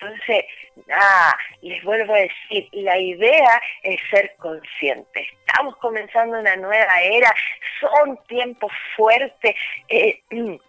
Entonces, 0.00 0.44
ah, 0.92 1.36
les 1.62 1.82
vuelvo 1.82 2.14
a 2.14 2.18
decir, 2.18 2.68
la 2.72 2.98
idea 2.98 3.60
es 3.82 4.00
ser 4.10 4.34
conscientes. 4.36 5.26
Estamos 5.46 5.76
comenzando 5.78 6.38
una 6.38 6.54
nueva 6.56 7.00
era, 7.02 7.34
son 7.80 8.16
tiempos 8.28 8.70
fuertes. 8.96 9.56
Eh, 9.88 10.22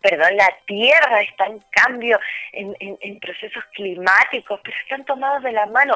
perdón, 0.00 0.36
la 0.36 0.56
Tierra 0.66 1.20
está 1.20 1.46
en 1.46 1.62
cambio 1.70 2.18
en, 2.52 2.74
en, 2.80 3.20
procesos 3.20 3.62
climáticos, 3.74 4.58
pero 4.64 4.76
están 4.82 5.04
tomados 5.04 5.42
de 5.42 5.52
la 5.52 5.66
mano. 5.66 5.94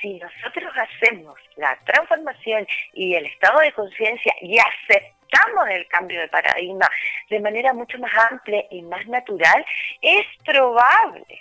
Si 0.00 0.14
nosotros 0.14 0.72
hacemos 0.74 1.38
la 1.56 1.78
transformación 1.84 2.66
y 2.94 3.14
el 3.14 3.26
estado 3.26 3.60
de 3.60 3.72
conciencia 3.72 4.34
y 4.40 4.58
aceptamos 4.58 5.15
estamos 5.30 5.68
el 5.68 5.86
cambio 5.88 6.20
de 6.20 6.28
paradigma 6.28 6.88
de 7.28 7.40
manera 7.40 7.72
mucho 7.72 7.98
más 7.98 8.12
amplia 8.30 8.64
y 8.70 8.82
más 8.82 9.06
natural, 9.06 9.64
es 10.00 10.26
probable, 10.44 11.40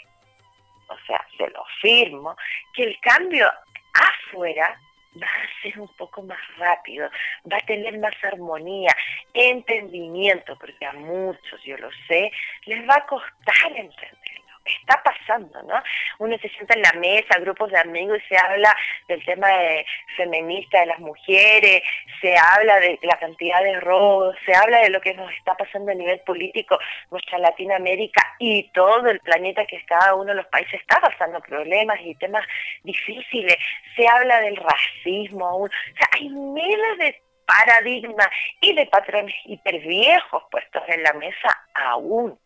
o 0.88 0.98
sea, 1.06 1.26
se 1.38 1.48
lo 1.50 1.64
firmo, 1.82 2.36
que 2.74 2.84
el 2.84 3.00
cambio 3.00 3.52
afuera 3.94 4.80
va 5.22 5.28
a 5.28 5.62
ser 5.62 5.80
un 5.80 5.88
poco 5.96 6.22
más 6.24 6.40
rápido, 6.58 7.10
va 7.52 7.58
a 7.58 7.66
tener 7.66 7.98
más 8.00 8.14
armonía, 8.24 8.94
entendimiento, 9.34 10.58
porque 10.60 10.86
a 10.86 10.94
muchos, 10.94 11.64
yo 11.64 11.78
lo 11.78 11.90
sé, 12.08 12.32
les 12.66 12.88
va 12.88 12.96
a 12.96 13.06
costar 13.06 13.72
entender 13.76 14.25
está 14.66 15.02
pasando, 15.04 15.62
¿no? 15.64 15.82
Uno 16.20 16.38
se 16.40 16.50
sienta 16.50 16.74
en 16.74 16.82
la 16.82 16.94
mesa, 16.94 17.40
grupos 17.40 17.72
de 17.72 17.80
amigos 17.80 18.18
y 18.18 18.28
se 18.28 18.38
habla 18.38 18.76
del 19.08 19.24
tema 19.26 19.48
de 19.50 19.86
feminista 20.18 20.80
de 20.80 20.88
las 20.88 21.00
mujeres, 21.00 21.82
se 22.22 22.36
habla 22.38 22.80
de 22.80 23.00
la 23.04 23.18
cantidad 23.20 23.62
de 23.62 23.80
robos, 23.80 24.36
se 24.46 24.56
habla 24.56 24.80
de 24.80 24.90
lo 24.90 25.02
que 25.02 25.14
nos 25.14 25.32
está 25.34 25.56
pasando 25.56 25.92
a 25.92 25.96
nivel 25.96 26.20
político, 26.22 26.80
nuestra 27.12 27.38
Latinoamérica 27.40 28.36
y 28.40 28.72
todo 28.72 29.08
el 29.10 29.20
planeta 29.20 29.66
que 29.66 29.84
cada 29.86 30.16
uno 30.16 30.26
de 30.26 30.36
los 30.36 30.48
países 30.48 30.82
está 30.82 31.00
pasando 31.00 31.40
problemas 31.42 32.00
y 32.02 32.16
temas 32.16 32.46
difíciles, 32.84 33.58
se 33.96 34.08
habla 34.08 34.42
del 34.42 34.56
racismo 34.56 35.48
aún, 35.48 35.70
o 35.70 35.98
sea, 35.98 36.10
hay 36.14 36.30
miles 36.30 36.98
de 37.00 37.22
paradigmas 37.46 38.28
y 38.62 38.74
de 38.74 38.88
patrones 38.88 39.36
hiperviejos 39.46 40.44
puestos 40.50 40.82
en 40.88 41.04
la 41.04 41.14
mesa 41.14 41.48
aún 41.76 42.40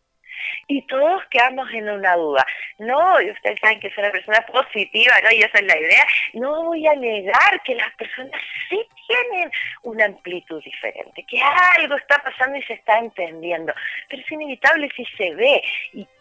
y 0.67 0.81
todos 0.83 1.23
quedamos 1.29 1.69
en 1.71 1.89
una 1.89 2.15
duda. 2.15 2.45
No, 2.77 3.21
y 3.21 3.31
ustedes 3.31 3.59
saben 3.59 3.79
que 3.79 3.89
soy 3.91 4.03
una 4.03 4.11
persona 4.11 4.45
positiva, 4.51 5.13
¿no? 5.23 5.31
Y 5.31 5.41
esa 5.41 5.59
es 5.59 5.65
la 5.65 5.77
idea. 5.77 6.05
No 6.33 6.63
voy 6.63 6.87
a 6.87 6.95
negar 6.95 7.61
que 7.63 7.75
las 7.75 7.93
personas 7.95 8.41
sí 8.69 8.79
tienen 9.07 9.51
una 9.83 10.05
amplitud 10.05 10.63
diferente, 10.63 11.23
que 11.27 11.41
algo 11.41 11.95
está 11.95 12.21
pasando 12.23 12.57
y 12.57 12.63
se 12.63 12.73
está 12.73 12.99
entendiendo, 12.99 13.73
pero 14.07 14.21
es 14.21 14.31
inevitable 14.31 14.89
si 14.95 15.05
se 15.17 15.33
ve. 15.35 15.61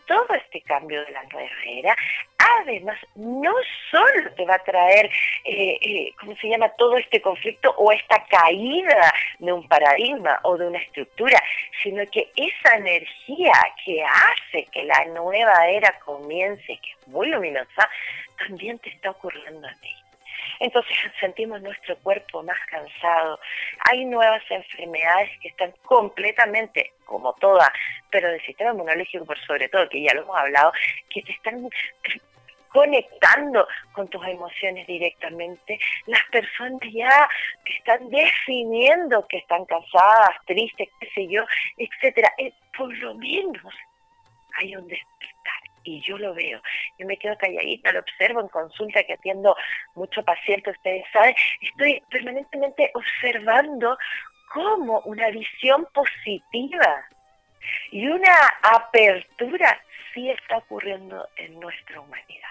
Todo 0.08 0.34
este 0.34 0.60
cambio 0.62 1.04
de 1.04 1.12
la 1.12 1.22
nueva 1.24 1.54
era, 1.66 1.96
además, 2.58 2.98
no 3.14 3.52
solo 3.90 4.32
te 4.34 4.44
va 4.44 4.54
a 4.54 4.64
traer, 4.64 5.06
eh, 5.44 5.78
eh, 5.80 6.12
¿cómo 6.18 6.34
se 6.36 6.48
llama?, 6.48 6.70
todo 6.70 6.96
este 6.96 7.20
conflicto 7.20 7.72
o 7.76 7.92
esta 7.92 8.24
caída 8.24 9.12
de 9.38 9.52
un 9.52 9.68
paradigma 9.68 10.40
o 10.42 10.56
de 10.56 10.66
una 10.66 10.78
estructura, 10.78 11.40
sino 11.82 12.02
que 12.10 12.30
esa 12.34 12.76
energía 12.76 13.52
que 13.84 14.02
hace 14.02 14.64
que 14.72 14.82
la 14.84 15.04
nueva 15.06 15.68
era 15.68 15.96
comience, 16.00 16.66
que 16.66 16.90
es 16.90 17.08
muy 17.08 17.28
luminosa, 17.28 17.88
también 18.38 18.78
te 18.78 18.88
está 18.90 19.10
ocurriendo 19.10 19.68
a 19.68 19.74
ti. 19.74 19.94
Entonces 20.60 20.96
sentimos 21.20 21.60
nuestro 21.62 21.96
cuerpo 21.98 22.42
más 22.42 22.58
cansado. 22.70 23.38
Hay 23.90 24.04
nuevas 24.04 24.42
enfermedades 24.50 25.30
que 25.40 25.48
están 25.48 25.72
completamente, 25.84 26.92
como 27.04 27.32
todas, 27.34 27.70
pero 28.10 28.30
del 28.30 28.44
sistema 28.44 28.70
inmunológico 28.70 29.24
por 29.24 29.38
sobre 29.46 29.68
todo, 29.68 29.88
que 29.88 30.02
ya 30.02 30.14
lo 30.14 30.22
hemos 30.22 30.36
hablado, 30.36 30.72
que 31.10 31.22
te 31.22 31.32
están 31.32 31.68
conectando 32.68 33.66
con 33.92 34.08
tus 34.08 34.24
emociones 34.26 34.86
directamente, 34.86 35.78
las 36.06 36.22
personas 36.30 36.80
ya 36.92 37.28
que 37.64 37.72
están 37.74 38.08
definiendo 38.10 39.26
que 39.26 39.38
están 39.38 39.64
cansadas, 39.64 40.36
tristes, 40.46 40.88
qué 41.00 41.10
sé 41.14 41.26
yo, 41.28 41.44
etcétera, 41.76 42.32
por 42.76 42.94
lo 42.98 43.14
menos 43.14 43.74
hay 44.58 44.76
un 44.76 44.86
despertar 44.86 45.37
y 45.88 46.00
yo 46.02 46.18
lo 46.18 46.34
veo. 46.34 46.60
Yo 46.98 47.06
me 47.06 47.16
quedo 47.16 47.36
calladita, 47.38 47.92
lo 47.92 48.00
observo 48.00 48.40
en 48.40 48.48
consulta 48.48 49.02
que 49.04 49.14
atiendo 49.14 49.56
mucho 49.94 50.22
paciente, 50.22 50.70
ustedes 50.70 51.04
saben, 51.12 51.34
estoy 51.60 52.02
permanentemente 52.10 52.90
observando 52.94 53.96
cómo 54.52 55.00
una 55.00 55.30
visión 55.30 55.86
positiva 55.92 57.06
y 57.90 58.06
una 58.06 58.34
apertura 58.62 59.80
sí 60.12 60.30
está 60.30 60.58
ocurriendo 60.58 61.28
en 61.36 61.58
nuestra 61.60 62.00
humanidad 62.00 62.48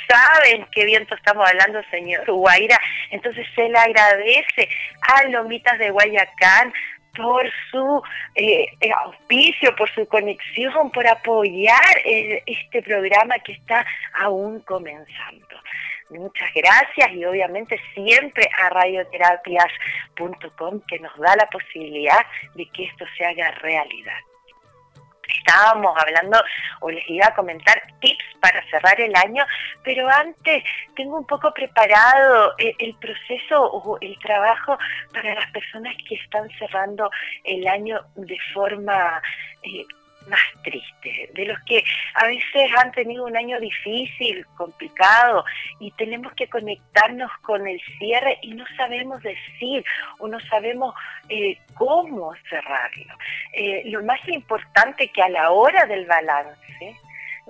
saben 0.08 0.66
qué 0.72 0.84
viento 0.84 1.14
estamos 1.14 1.48
hablando, 1.48 1.82
señor 1.90 2.24
Guaira. 2.30 2.78
Entonces 3.10 3.46
se 3.54 3.68
le 3.68 3.78
agradece 3.78 4.68
a 5.02 5.28
Lomitas 5.28 5.78
de 5.78 5.90
Guayacán, 5.90 6.72
por 7.16 7.48
su 7.70 8.02
eh, 8.34 8.66
eh, 8.80 8.90
auspicio, 9.04 9.76
por 9.76 9.88
su 9.94 10.08
conexión, 10.08 10.90
por 10.90 11.06
apoyar 11.06 12.02
este 12.04 12.82
programa 12.82 13.36
que 13.38 13.52
está 13.52 13.86
aún 14.14 14.58
comenzando. 14.60 15.46
Muchas 16.10 16.52
gracias 16.54 17.12
y 17.12 17.24
obviamente 17.24 17.80
siempre 17.94 18.46
a 18.62 18.68
radioterapias.com 18.68 20.82
que 20.86 20.98
nos 20.98 21.16
da 21.18 21.34
la 21.36 21.46
posibilidad 21.46 22.26
de 22.54 22.66
que 22.66 22.84
esto 22.84 23.06
se 23.16 23.24
haga 23.24 23.52
realidad 23.52 24.18
estábamos 25.28 25.94
hablando 25.98 26.42
o 26.80 26.90
les 26.90 27.08
iba 27.08 27.26
a 27.26 27.34
comentar 27.34 27.80
tips 28.00 28.24
para 28.40 28.62
cerrar 28.70 29.00
el 29.00 29.14
año, 29.16 29.44
pero 29.82 30.08
antes 30.08 30.62
tengo 30.96 31.18
un 31.18 31.26
poco 31.26 31.52
preparado 31.52 32.54
eh, 32.58 32.74
el, 32.78 32.94
proceso 32.94 33.62
o 33.62 33.98
el 34.00 34.18
trabajo 34.18 34.78
para 35.12 35.34
las 35.34 35.50
personas 35.50 35.94
que 36.08 36.16
están 36.16 36.48
cerrando 36.58 37.10
el 37.44 37.66
año 37.66 38.00
de 38.16 38.38
forma 38.52 39.22
eh, 39.62 39.84
más 40.28 40.40
triste, 40.62 41.30
de 41.34 41.44
los 41.44 41.58
que 41.64 41.84
a 42.14 42.26
veces 42.26 42.70
han 42.78 42.92
tenido 42.92 43.24
un 43.24 43.36
año 43.36 43.58
difícil, 43.60 44.46
complicado, 44.56 45.44
y 45.80 45.90
tenemos 45.92 46.32
que 46.34 46.48
conectarnos 46.48 47.30
con 47.42 47.66
el 47.66 47.80
cierre 47.98 48.38
y 48.42 48.54
no 48.54 48.64
sabemos 48.76 49.22
decir 49.22 49.84
o 50.18 50.28
no 50.28 50.40
sabemos 50.40 50.94
eh, 51.28 51.58
cómo 51.74 52.34
cerrarlo. 52.48 53.14
Eh, 53.52 53.82
lo 53.86 54.02
más 54.02 54.20
importante 54.28 55.08
que 55.08 55.22
a 55.22 55.28
la 55.28 55.50
hora 55.50 55.86
del 55.86 56.06
balance, 56.06 56.96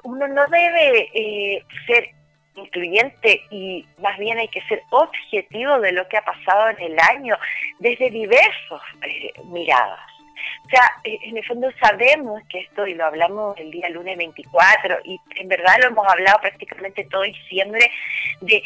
uno 0.03 0.27
no 0.29 0.47
debe 0.49 1.11
eh, 1.15 1.65
ser 1.87 2.11
incluyente 2.57 3.43
y 3.51 3.85
más 4.01 4.17
bien 4.19 4.39
hay 4.39 4.49
que 4.49 4.63
ser 4.63 4.83
objetivo 4.91 5.81
de 5.81 5.93
lo 5.93 6.07
que 6.09 6.19
ha 6.19 6.25
pasado 6.25 6.71
en 6.71 6.81
el 6.81 6.99
año 7.01 7.37
desde 7.81 8.11
diversas 8.11 8.83
miradas. 9.45 10.14
O 10.65 10.69
sea, 10.69 10.83
eh, 11.05 11.19
en 11.23 11.37
el 11.37 11.45
fondo 11.45 11.71
sabemos 11.81 12.43
que 12.49 12.61
esto, 12.61 12.87
y 12.87 12.95
lo 12.95 13.07
hablamos 13.07 13.59
el 13.59 13.71
día 13.71 13.89
lunes 13.89 14.17
24, 14.17 14.99
y 15.05 15.21
en 15.37 15.49
verdad 15.49 15.77
lo 15.81 15.89
hemos 15.89 16.07
hablado 16.07 16.41
prácticamente 16.41 17.05
todo 17.05 17.23
diciembre, 17.23 17.91
de, 18.41 18.63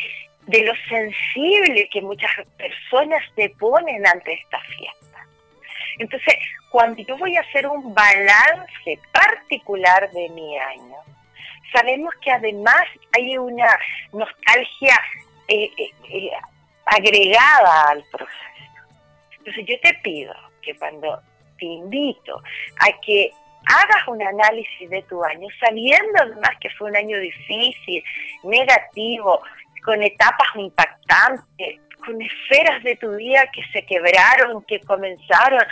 de 0.47 0.63
lo 0.65 0.73
sensible 0.89 1.89
que 1.91 2.01
muchas 2.03 2.31
personas 2.57 3.23
se 3.37 3.51
ponen 3.51 4.07
ante 4.07 4.33
esta 4.33 4.61
fiesta. 4.61 5.27
Entonces, 5.99 6.35
cuando 6.71 7.03
yo 7.03 7.17
voy 7.17 7.37
a 7.37 7.41
hacer 7.41 7.67
un 7.67 7.95
balance 7.95 8.99
particular 9.13 10.11
de 10.13 10.29
mi 10.31 10.57
año, 10.59 10.97
sabemos 11.73 12.15
que 12.23 12.31
además 12.31 12.85
hay 13.13 13.37
una 13.37 13.79
nostalgia 14.13 15.01
eh, 15.49 15.71
eh, 15.79 16.31
agregada 16.87 17.91
al 17.91 18.05
proceso. 18.11 18.39
Entonces 19.39 19.65
yo 19.67 19.81
te 19.81 19.95
pido 20.03 20.35
que 20.63 20.77
cuando 20.77 21.23
te 21.59 21.67
invito 21.67 22.43
a 22.81 23.01
que 23.01 23.31
hagas 23.67 24.09
un 24.09 24.23
análisis 24.23 24.89
de 24.89 25.03
tu 25.03 25.23
año, 25.25 25.49
sabiendo 25.61 26.13
además 26.21 26.53
que 26.61 26.71
fue 26.71 26.91
un 26.91 26.97
año 26.97 27.19
difícil, 27.19 28.03
negativo, 28.43 29.43
con 29.85 30.03
etapas 30.03 30.49
impactantes, 30.57 31.81
con 32.05 32.21
esferas 32.21 32.83
de 32.83 32.97
tu 32.97 33.17
vida 33.17 33.49
que 33.53 33.63
se 33.73 33.83
quebraron, 33.85 34.63
que 34.65 34.81
comenzaron, 34.81 35.63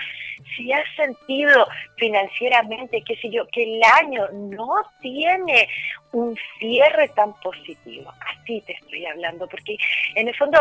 si 0.56 0.72
has 0.72 0.84
sentido 0.94 1.66
financieramente, 1.96 3.02
qué 3.02 3.16
sé 3.16 3.30
yo, 3.30 3.46
que 3.48 3.62
el 3.62 3.82
año 3.82 4.28
no 4.32 4.82
tiene 5.00 5.68
un 6.12 6.36
cierre 6.58 7.08
tan 7.08 7.34
positivo. 7.40 8.12
Así 8.20 8.62
te 8.62 8.72
estoy 8.72 9.06
hablando, 9.06 9.46
porque 9.48 9.76
en 10.14 10.28
el 10.28 10.36
fondo 10.36 10.58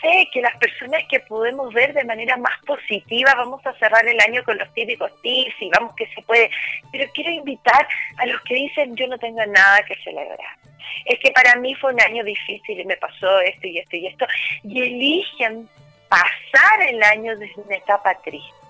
sé 0.00 0.28
que 0.32 0.42
las 0.42 0.56
personas 0.56 1.02
que 1.08 1.20
podemos 1.20 1.72
ver 1.72 1.94
de 1.94 2.04
manera 2.04 2.36
más 2.36 2.58
positiva, 2.66 3.34
vamos 3.36 3.64
a 3.66 3.74
cerrar 3.74 4.06
el 4.06 4.20
año 4.20 4.42
con 4.44 4.58
los 4.58 4.72
típicos 4.74 5.10
tips 5.22 5.54
y 5.60 5.70
vamos 5.70 5.94
que 5.94 6.06
se 6.08 6.22
puede, 6.22 6.50
pero 6.90 7.10
quiero 7.14 7.30
invitar 7.30 7.86
a 8.18 8.26
los 8.26 8.40
que 8.42 8.54
dicen 8.54 8.96
yo 8.96 9.06
no 9.06 9.18
tengo 9.18 9.44
nada 9.46 9.82
que 9.84 9.96
celebrar. 10.02 10.61
Es 11.04 11.18
que 11.20 11.30
para 11.32 11.56
mí 11.56 11.74
fue 11.74 11.92
un 11.92 12.00
año 12.00 12.24
difícil 12.24 12.80
y 12.80 12.84
me 12.84 12.96
pasó 12.96 13.40
esto 13.40 13.66
y 13.66 13.78
esto 13.78 13.96
y 13.96 14.06
esto, 14.06 14.26
y 14.62 14.82
eligen 14.82 15.68
pasar 16.08 16.82
el 16.88 17.02
año 17.02 17.36
desde 17.36 17.60
una 17.60 17.76
etapa 17.76 18.14
triste 18.22 18.62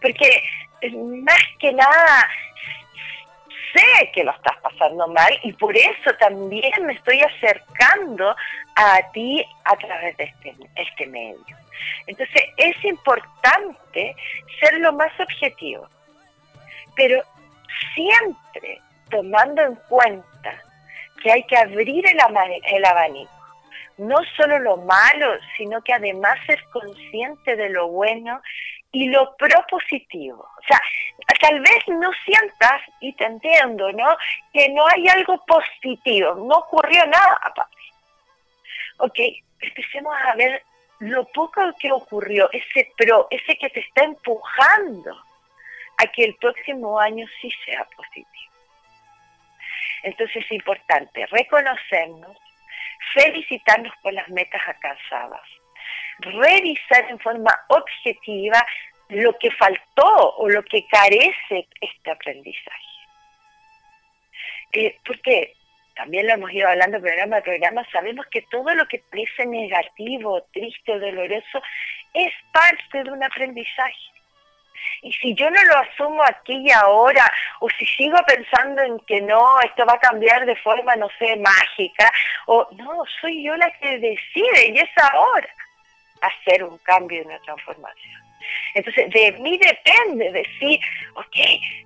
porque 0.00 0.42
eh, 0.80 0.90
más 0.90 1.42
que 1.58 1.72
nada 1.72 2.28
sé 3.74 4.10
que 4.12 4.24
lo 4.24 4.32
estás 4.32 4.56
pasando 4.62 5.06
mal 5.08 5.38
y 5.42 5.52
por 5.52 5.76
eso 5.76 6.14
también 6.18 6.86
me 6.86 6.94
estoy 6.94 7.20
acercando 7.20 8.34
a 8.74 9.00
ti 9.12 9.44
a 9.64 9.76
través 9.76 10.16
de 10.16 10.24
este, 10.24 10.54
este 10.76 11.06
medio. 11.06 11.56
Entonces 12.06 12.44
es 12.56 12.84
importante 12.84 14.14
ser 14.60 14.78
lo 14.78 14.92
más 14.92 15.12
objetivo, 15.20 15.88
pero 16.94 17.22
siempre 17.94 18.80
tomando 19.10 19.62
en 19.62 19.74
cuenta 19.88 20.62
que 21.26 21.32
hay 21.32 21.42
que 21.42 21.56
abrir 21.56 22.06
el, 22.06 22.18
el 22.72 22.84
abanico 22.84 23.36
no 23.98 24.18
solo 24.36 24.58
lo 24.58 24.76
malo, 24.76 25.38
sino 25.56 25.82
que 25.82 25.92
además 25.92 26.38
ser 26.46 26.62
consciente 26.70 27.56
de 27.56 27.70
lo 27.70 27.88
bueno 27.88 28.40
y 28.92 29.08
lo 29.08 29.34
propositivo. 29.36 30.42
O 30.42 30.62
sea, 30.68 30.78
tal 31.40 31.60
vez 31.60 31.88
no 31.88 32.10
sientas, 32.24 32.82
y 33.00 33.12
te 33.14 33.24
entiendo, 33.24 33.90
¿no? 33.92 34.16
Que 34.52 34.68
no 34.68 34.86
hay 34.86 35.08
algo 35.08 35.42
positivo, 35.46 36.34
no 36.34 36.56
ocurrió 36.58 37.06
nada, 37.06 37.40
papá. 37.42 37.68
Ok, 38.98 39.18
empecemos 39.60 40.14
a 40.24 40.34
ver 40.34 40.62
lo 40.98 41.24
poco 41.28 41.60
que 41.78 41.90
ocurrió, 41.90 42.50
ese 42.52 42.90
pro, 42.96 43.28
ese 43.30 43.56
que 43.56 43.70
te 43.70 43.80
está 43.80 44.04
empujando 44.04 45.16
a 45.98 46.06
que 46.06 46.24
el 46.24 46.34
próximo 46.36 47.00
año 47.00 47.26
sí 47.40 47.50
sea 47.64 47.86
positivo. 47.96 48.45
Entonces 50.06 50.36
es 50.36 50.52
importante 50.52 51.26
reconocernos, 51.26 52.36
felicitarnos 53.12 53.92
por 54.02 54.12
las 54.12 54.28
metas 54.28 54.62
alcanzadas, 54.64 55.42
revisar 56.20 57.10
en 57.10 57.18
forma 57.18 57.50
objetiva 57.66 58.64
lo 59.08 59.36
que 59.36 59.50
faltó 59.50 60.36
o 60.36 60.48
lo 60.48 60.62
que 60.62 60.86
carece 60.86 61.66
este 61.80 62.10
aprendizaje. 62.10 62.86
Eh, 64.74 64.96
porque 65.04 65.54
también 65.96 66.28
lo 66.28 66.34
hemos 66.34 66.52
ido 66.52 66.68
hablando 66.68 67.00
programa 67.00 67.38
a 67.38 67.42
programa, 67.42 67.84
sabemos 67.90 68.26
que 68.30 68.42
todo 68.42 68.72
lo 68.76 68.86
que 68.86 69.02
parece 69.10 69.44
negativo, 69.44 70.40
triste 70.52 70.92
o 70.92 71.00
doloroso 71.00 71.60
es 72.14 72.32
parte 72.52 73.02
de 73.02 73.10
un 73.10 73.24
aprendizaje. 73.24 74.15
Y 75.02 75.12
si 75.12 75.34
yo 75.34 75.50
no 75.50 75.62
lo 75.64 75.78
asumo 75.78 76.22
aquí 76.22 76.56
y 76.56 76.70
ahora, 76.70 77.30
o 77.60 77.68
si 77.70 77.86
sigo 77.86 78.18
pensando 78.26 78.82
en 78.82 78.98
que 79.00 79.20
no, 79.20 79.60
esto 79.60 79.84
va 79.86 79.94
a 79.94 80.00
cambiar 80.00 80.46
de 80.46 80.56
forma, 80.56 80.96
no 80.96 81.08
sé, 81.18 81.36
mágica, 81.36 82.12
o 82.46 82.66
no, 82.72 83.02
soy 83.20 83.44
yo 83.44 83.56
la 83.56 83.70
que 83.78 83.98
decide 83.98 84.68
y 84.68 84.78
es 84.78 84.90
ahora 85.12 85.48
hacer 86.20 86.64
un 86.64 86.78
cambio 86.78 87.22
y 87.22 87.26
una 87.26 87.38
transformación. 87.40 88.22
Entonces, 88.74 89.10
de 89.10 89.32
mí 89.40 89.58
depende 89.58 90.30
decir, 90.32 90.80
ok, 91.14 91.36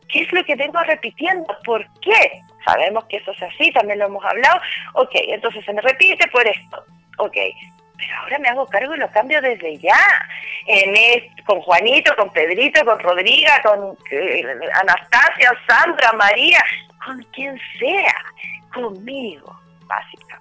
¿qué 0.09 0.21
es 0.23 0.33
lo 0.33 0.45
que 0.45 0.57
vengo 0.57 0.81
repitiendo? 0.81 1.57
¿Por 1.65 1.87
qué? 2.01 2.43
Sabemos 2.65 3.05
que 3.07 3.17
eso 3.17 3.31
es 3.33 3.43
así, 3.43 3.71
también 3.73 3.99
lo 3.99 4.07
hemos 4.07 4.25
hablado. 4.25 4.61
Ok, 4.95 5.11
entonces 5.15 5.65
se 5.65 5.73
me 5.73 5.81
repite 5.81 6.27
por 6.29 6.47
esto. 6.47 6.85
Ok, 7.19 7.37
pero 8.01 8.17
ahora 8.19 8.39
me 8.39 8.49
hago 8.49 8.67
cargo 8.67 8.95
y 8.95 8.99
lo 8.99 9.11
cambio 9.11 9.41
desde 9.41 9.79
ya. 9.79 9.99
En 10.67 10.95
con 11.45 11.61
Juanito, 11.61 12.15
con 12.17 12.31
Pedrito, 12.33 12.85
con 12.85 12.99
Rodriga, 12.99 13.61
con 13.63 13.97
eh, 14.11 14.43
Anastasia, 14.81 15.53
Sandra, 15.67 16.13
María, 16.13 16.63
con 17.05 17.23
quien 17.33 17.59
sea, 17.79 18.15
conmigo, 18.73 19.59
básicamente 19.87 20.41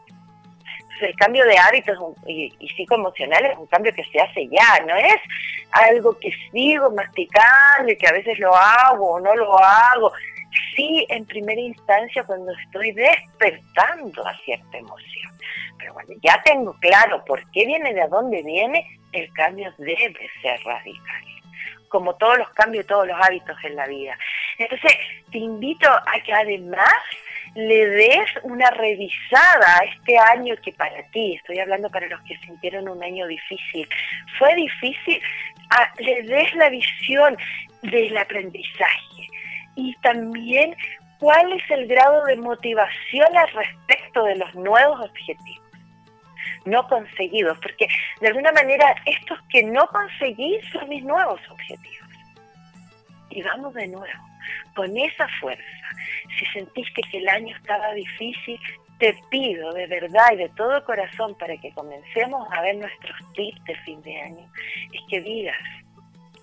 el 1.06 1.16
cambio 1.16 1.46
de 1.46 1.58
hábitos 1.58 1.98
y, 2.28 2.52
psicoemocional 2.76 3.46
es 3.46 3.58
un 3.58 3.68
cambio 3.68 3.94
que 3.94 4.04
se 4.06 4.20
hace 4.20 4.48
ya, 4.48 4.84
no 4.86 4.96
es 4.96 5.18
algo 5.72 6.18
que 6.20 6.32
sigo 6.52 6.92
masticando 6.92 7.92
y 7.92 7.98
que 7.98 8.08
a 8.08 8.14
veces 8.14 8.38
lo 8.40 8.56
hago 8.56 9.12
o 9.12 9.20
no 9.20 9.36
lo 9.36 9.58
hago. 9.58 10.12
Sí, 10.76 11.06
en 11.10 11.26
primera 11.26 11.60
instancia 11.60 12.24
cuando 12.24 12.52
estoy 12.54 12.92
despertando 12.92 14.26
a 14.26 14.38
cierta 14.40 14.78
emoción. 14.78 15.32
Pero 15.78 15.94
cuando 15.94 16.14
ya 16.22 16.42
tengo 16.44 16.76
claro 16.80 17.24
por 17.26 17.50
qué 17.52 17.66
viene, 17.66 17.94
de 17.94 18.08
dónde 18.08 18.44
viene, 18.44 19.00
el 19.12 19.32
cambio 19.34 19.74
debe 19.78 20.30
ser 20.42 20.60
radical 20.64 21.24
como 21.90 22.16
todos 22.16 22.38
los 22.38 22.50
cambios, 22.52 22.86
todos 22.86 23.08
los 23.08 23.18
hábitos 23.20 23.58
en 23.64 23.76
la 23.76 23.88
vida. 23.88 24.18
Entonces, 24.58 24.92
te 25.32 25.40
invito 25.40 25.90
a 25.90 26.20
que 26.24 26.32
además 26.32 26.94
le 27.56 27.88
des 27.88 28.30
una 28.44 28.70
revisada 28.70 29.80
a 29.80 29.86
este 29.86 30.18
año 30.18 30.56
que 30.64 30.72
para 30.74 31.02
ti, 31.12 31.36
estoy 31.36 31.60
hablando 31.60 31.90
para 31.90 32.08
los 32.08 32.22
que 32.22 32.38
sintieron 32.46 32.88
un 32.88 33.04
año 33.04 33.28
difícil, 33.28 33.88
fue 34.38 34.54
difícil, 34.56 35.22
le 35.98 36.24
des 36.24 36.54
la 36.56 36.70
visión 36.70 37.36
del 37.82 38.16
aprendizaje 38.18 39.29
y 39.80 39.96
también 40.02 40.76
cuál 41.20 41.52
es 41.54 41.64
el 41.72 41.88
grado 41.88 42.26
de 42.26 42.36
motivación 42.36 43.38
al 43.38 43.50
respecto 43.52 44.24
de 44.24 44.36
los 44.36 44.54
nuevos 44.56 45.00
objetivos 45.02 45.70
no 46.66 46.88
conseguidos, 46.88 47.58
porque 47.60 47.88
de 48.22 48.28
alguna 48.28 48.52
manera 48.52 48.96
estos 49.06 49.40
que 49.50 49.64
no 49.64 49.88
conseguí 49.88 50.60
son 50.72 50.90
mis 50.90 51.04
nuevos 51.04 51.40
objetivos. 51.50 52.08
Y 53.30 53.42
vamos 53.44 53.74
de 53.74 53.88
nuevo, 53.88 54.24
con 54.76 54.96
esa 54.98 55.28
fuerza, 55.40 55.64
si 56.38 56.46
sentiste 56.48 57.02
que 57.12 57.18
el 57.20 57.30
año 57.30 57.56
estaba 57.56 57.94
difícil, 57.94 58.60
te 58.98 59.16
pido 59.30 59.72
de 59.74 59.88
verdad 59.88 60.34
y 60.34 60.38
de 60.38 60.50
todo 60.50 60.84
corazón 60.84 61.36
para 61.38 61.56
que 61.58 61.72
comencemos 61.74 62.48
a 62.52 62.62
ver 62.62 62.76
nuestros 62.76 63.18
tips 63.34 63.64
de 63.66 63.76
fin 63.78 64.02
de 64.02 64.22
año, 64.22 64.52
es 64.92 65.02
que 65.10 65.22
digas, 65.22 65.58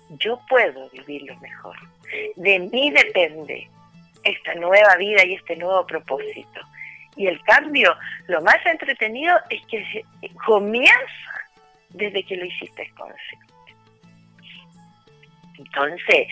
yo 0.09 0.39
puedo 0.49 0.89
vivirlo 0.89 1.37
mejor. 1.37 1.77
De 2.35 2.59
mí 2.59 2.91
depende 2.91 3.69
esta 4.23 4.55
nueva 4.55 4.95
vida 4.95 5.23
y 5.25 5.35
este 5.35 5.55
nuevo 5.55 5.85
propósito. 5.85 6.61
Y 7.15 7.27
el 7.27 7.41
cambio, 7.43 7.95
lo 8.27 8.41
más 8.41 8.63
entretenido 8.65 9.35
es 9.49 9.65
que 9.67 10.03
comienza 10.45 11.47
desde 11.89 12.23
que 12.23 12.37
lo 12.37 12.45
hiciste 12.45 12.89
consciente. 12.95 13.47
Entonces, 15.57 16.27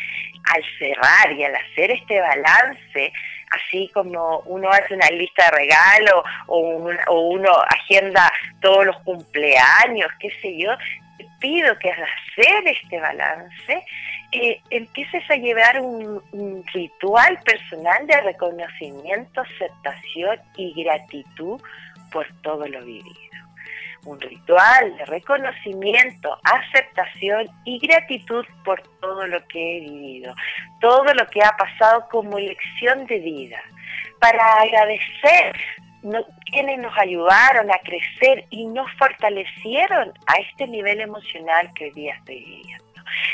al 0.54 0.64
cerrar 0.78 1.32
y 1.32 1.44
al 1.44 1.56
hacer 1.56 1.92
este 1.92 2.22
balance, 2.22 3.12
así 3.52 3.90
como 3.94 4.40
uno 4.42 4.70
hace 4.70 4.94
una 4.94 5.10
lista 5.10 5.46
de 5.46 5.58
regalos 5.58 6.24
o, 6.48 6.60
uno 6.60 7.52
agenda 7.68 8.32
todos 8.62 8.86
los 8.86 8.98
cumpleaños, 9.02 10.12
qué 10.20 10.30
sé 10.42 10.58
yo, 10.58 10.72
pido 11.40 11.78
que 11.80 11.92
al 11.92 12.04
hacer 12.04 12.68
este 12.68 13.00
balance 13.00 13.86
eh, 14.32 14.62
empieces 14.70 15.24
a 15.30 15.36
llevar 15.36 15.80
un, 15.80 16.22
un 16.32 16.64
ritual 16.74 17.40
personal 17.44 18.06
de 18.08 18.22
reconocimiento, 18.22 19.42
aceptación 19.42 20.40
y 20.58 20.74
gratitud 20.84 21.62
por 22.12 22.28
todo 22.42 22.68
lo 22.68 22.84
vivido. 22.84 23.14
Un 24.06 24.22
ritual 24.22 24.96
de 24.98 25.06
reconocimiento, 25.06 26.38
aceptación 26.44 27.48
y 27.64 27.80
gratitud 27.80 28.46
por 28.64 28.82
todo 29.02 29.26
lo 29.26 29.46
que 29.48 29.78
he 29.78 29.80
vivido, 29.80 30.36
todo 30.80 31.12
lo 31.14 31.28
que 31.28 31.44
ha 31.44 31.52
pasado 31.58 32.08
como 32.10 32.38
lección 32.38 33.08
de 33.08 33.20
vida, 33.20 33.62
para 34.20 34.62
agradecer 34.62 35.56
quienes 36.46 36.80
nos 36.80 36.98
ayudaron 36.98 37.72
a 37.72 37.80
crecer 37.80 38.46
y 38.50 38.68
nos 38.68 38.92
fortalecieron 38.94 40.14
a 40.28 40.34
este 40.40 40.68
nivel 40.68 41.02
emocional 41.02 41.72
que 41.74 41.86
hoy 41.86 41.92
día 41.92 42.16
estoy 42.16 42.44
viviendo. 42.44 42.86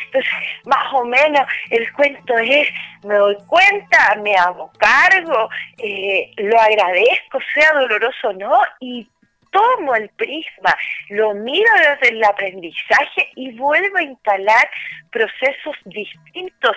Entonces, 0.05 0.31
más 0.65 0.93
o 0.93 1.05
menos 1.05 1.41
el 1.69 1.91
cuento 1.93 2.37
es, 2.37 2.67
me 3.03 3.15
doy 3.15 3.37
cuenta, 3.47 4.15
me 4.21 4.35
hago 4.35 4.71
cargo, 4.77 5.49
eh, 5.77 6.31
lo 6.37 6.59
agradezco, 6.59 7.39
sea 7.53 7.71
doloroso 7.73 8.29
o 8.29 8.33
no, 8.33 8.61
y 8.79 9.07
tomo 9.51 9.95
el 9.95 10.09
prisma, 10.09 10.75
lo 11.09 11.33
miro 11.33 11.69
desde 11.77 12.15
el 12.15 12.23
aprendizaje 12.23 13.29
y 13.35 13.51
vuelvo 13.57 13.97
a 13.97 14.03
instalar 14.03 14.69
procesos 15.11 15.75
distintos 15.85 16.75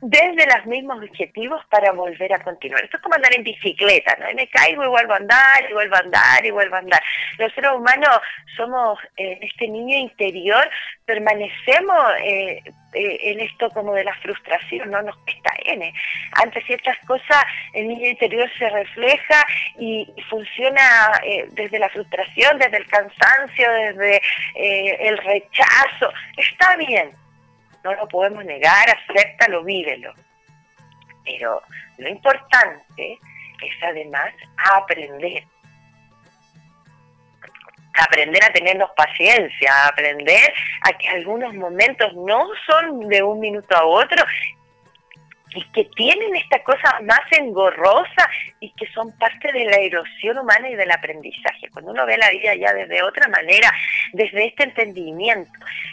desde 0.00 0.46
los 0.46 0.66
mismos 0.66 1.02
objetivos 1.02 1.64
para 1.70 1.92
volver 1.92 2.32
a 2.32 2.42
continuar. 2.42 2.84
Esto 2.84 2.96
es 2.96 3.02
como 3.02 3.14
andar 3.14 3.34
en 3.34 3.42
bicicleta, 3.42 4.16
¿no? 4.20 4.26
me 4.34 4.46
caigo 4.48 4.84
y 4.84 4.88
vuelvo 4.88 5.14
a 5.14 5.16
andar, 5.16 5.64
y 5.68 5.72
vuelvo 5.72 5.96
a 5.96 6.00
andar, 6.00 6.44
y 6.44 6.50
vuelvo 6.50 6.76
a 6.76 6.80
andar. 6.80 7.02
Los 7.38 7.52
seres 7.54 7.70
humanos 7.72 8.20
somos 8.56 8.98
eh, 9.16 9.38
este 9.40 9.68
niño 9.68 9.96
interior, 9.96 10.68
permanecemos 11.06 12.04
eh, 12.20 12.62
eh, 12.92 13.18
en 13.22 13.40
esto 13.40 13.70
como 13.70 13.94
de 13.94 14.04
la 14.04 14.14
frustración, 14.16 14.90
no 14.90 15.02
nos 15.02 15.16
cuesta 15.18 15.52
N. 15.64 15.92
Ante 16.42 16.62
ciertas 16.62 16.98
cosas, 17.06 17.44
el 17.72 17.88
niño 17.88 18.08
interior 18.08 18.50
se 18.58 18.68
refleja 18.68 19.44
y, 19.78 20.06
funciona 20.28 20.82
desde 21.50 21.78
la 21.78 21.88
frustración, 21.88 22.58
desde 22.58 22.78
el 22.78 22.86
cansancio, 22.86 23.70
desde 23.72 24.20
el 24.54 25.18
rechazo. 25.18 26.12
Está 26.36 26.76
bien, 26.76 27.12
no 27.84 27.94
lo 27.94 28.08
podemos 28.08 28.44
negar, 28.44 28.88
acéptalo, 28.88 29.62
vívelo. 29.62 30.12
Pero 31.24 31.62
lo 31.98 32.08
importante 32.08 33.18
es 33.62 33.82
además 33.82 34.32
aprender. 34.56 35.44
Aprender 37.96 38.42
a 38.42 38.52
tenernos 38.52 38.90
paciencia, 38.96 39.86
aprender 39.86 40.52
a 40.82 40.92
que 40.98 41.08
algunos 41.08 41.54
momentos 41.54 42.12
no 42.14 42.48
son 42.66 43.08
de 43.08 43.22
un 43.22 43.38
minuto 43.38 43.76
a 43.76 43.84
otro 43.84 44.24
y 45.54 45.62
que 45.70 45.84
tienen 45.96 46.34
esta 46.36 46.62
cosa 46.62 47.00
más 47.02 47.20
engorrosa 47.30 48.28
y 48.60 48.70
que 48.72 48.86
son 48.92 49.16
parte 49.18 49.52
de 49.52 49.64
la 49.64 49.76
erosión 49.76 50.38
humana 50.38 50.68
y 50.68 50.74
del 50.74 50.90
aprendizaje. 50.90 51.68
Cuando 51.72 51.92
uno 51.92 52.04
ve 52.06 52.18
la 52.18 52.30
vida 52.30 52.54
ya 52.54 52.72
desde 52.72 53.02
otra 53.02 53.28
manera, 53.28 53.72
desde 54.12 54.46
este 54.46 54.64
entendimiento, 54.64 55.52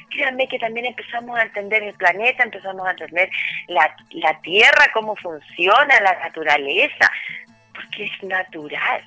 créanme 0.10 0.48
que 0.48 0.60
también 0.60 0.88
empezamos 0.88 1.38
a 1.38 1.44
entender 1.44 1.84
el 1.84 1.94
planeta, 1.94 2.44
empezamos 2.44 2.88
a 2.88 2.92
entender 2.92 3.30
la, 3.68 3.96
la 4.12 4.40
tierra, 4.42 4.88
cómo 4.94 5.16
funciona, 5.16 6.02
la 6.02 6.20
naturaleza, 6.20 7.12
porque 7.74 8.06
es 8.06 8.24
natural. 8.24 9.04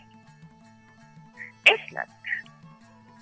Es 1.64 1.92
natural. 1.92 2.18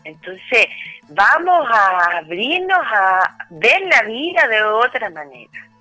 Entonces, 0.05 0.66
vamos 1.09 1.68
a 1.71 2.18
abrirnos 2.18 2.87
a 2.92 3.37
ver 3.51 3.81
la 3.83 4.03
vida 4.03 4.49
de 4.49 4.62
otra 4.64 5.09
manera 5.11 5.71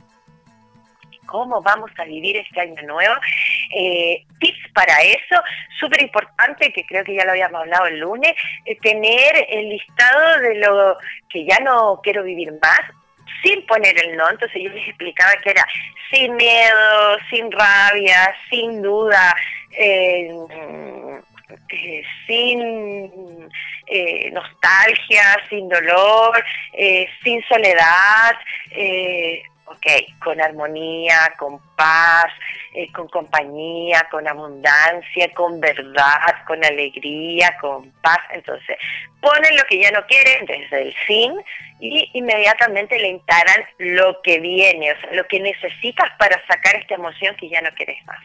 cómo 1.31 1.61
vamos 1.61 1.89
a 1.97 2.03
vivir 2.03 2.35
este 2.37 2.59
año 2.59 2.81
nuevo. 2.83 3.15
Eh, 3.73 4.25
tips 4.39 4.71
para 4.73 4.93
eso, 5.01 5.41
súper 5.79 6.01
importante, 6.01 6.73
que 6.73 6.85
creo 6.85 7.03
que 7.03 7.15
ya 7.15 7.25
lo 7.25 7.31
habíamos 7.31 7.61
hablado 7.61 7.85
el 7.85 7.99
lunes, 7.99 8.33
eh, 8.65 8.77
tener 8.81 9.47
el 9.49 9.69
listado 9.69 10.39
de 10.41 10.55
lo 10.55 10.97
que 11.29 11.45
ya 11.45 11.57
no 11.59 12.01
quiero 12.03 12.23
vivir 12.23 12.51
más, 12.61 12.81
sin 13.43 13.65
poner 13.65 13.95
el 14.05 14.17
no, 14.17 14.29
entonces 14.29 14.61
yo 14.61 14.69
les 14.69 14.87
explicaba 14.87 15.31
que 15.37 15.51
era 15.51 15.65
sin 16.11 16.35
miedo, 16.35 17.17
sin 17.29 17.49
rabia, 17.51 18.35
sin 18.49 18.81
duda, 18.81 19.33
eh, 19.71 20.29
sin 22.27 23.49
eh, 23.87 24.29
nostalgia, 24.31 25.23
sin 25.49 25.69
dolor, 25.69 26.43
sin 27.23 27.41
soledad, 27.43 28.35
ok, 29.71 30.19
con 30.23 30.39
armonía, 30.41 31.33
con 31.37 31.59
paz, 31.75 32.31
con 32.93 33.07
compañía, 33.09 34.07
con 34.09 34.27
abundancia, 34.27 35.33
con 35.33 35.59
verdad, 35.59 36.45
con 36.47 36.63
alegría, 36.63 37.57
con 37.59 37.91
paz. 38.01 38.19
Entonces, 38.31 38.77
ponen 39.19 39.55
lo 39.57 39.63
que 39.65 39.79
ya 39.79 39.91
no 39.91 40.05
quieren 40.07 40.45
desde 40.45 40.81
el 40.81 40.93
fin 41.05 41.33
y 41.79 42.09
inmediatamente 42.13 42.97
le 42.99 43.09
instalan 43.09 43.65
lo 43.79 44.21
que 44.21 44.39
viene, 44.39 44.91
o 44.91 45.01
sea, 45.01 45.13
lo 45.13 45.27
que 45.27 45.39
necesitas 45.39 46.09
para 46.17 46.39
sacar 46.47 46.75
esta 46.75 46.95
emoción 46.95 47.35
que 47.35 47.49
ya 47.49 47.61
no 47.61 47.71
quieres 47.71 48.03
más. 48.05 48.19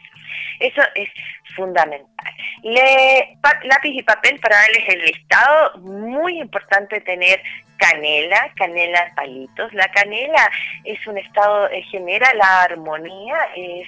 Eso 0.59 0.81
es 0.95 1.09
fundamental. 1.55 2.33
Le, 2.63 3.37
lápiz 3.63 3.91
y 3.91 4.03
papel 4.03 4.39
para 4.39 4.55
darles 4.57 4.89
el 4.89 5.01
listado, 5.01 5.77
muy 5.79 6.39
importante 6.39 7.01
tener 7.01 7.41
canela, 7.77 8.51
canela 8.55 9.11
palitos. 9.15 9.73
La 9.73 9.87
canela 9.91 10.49
es 10.83 11.05
un 11.07 11.17
estado, 11.17 11.69
eh, 11.69 11.81
genera 11.83 12.33
la 12.33 12.63
armonía, 12.63 13.37
es 13.55 13.87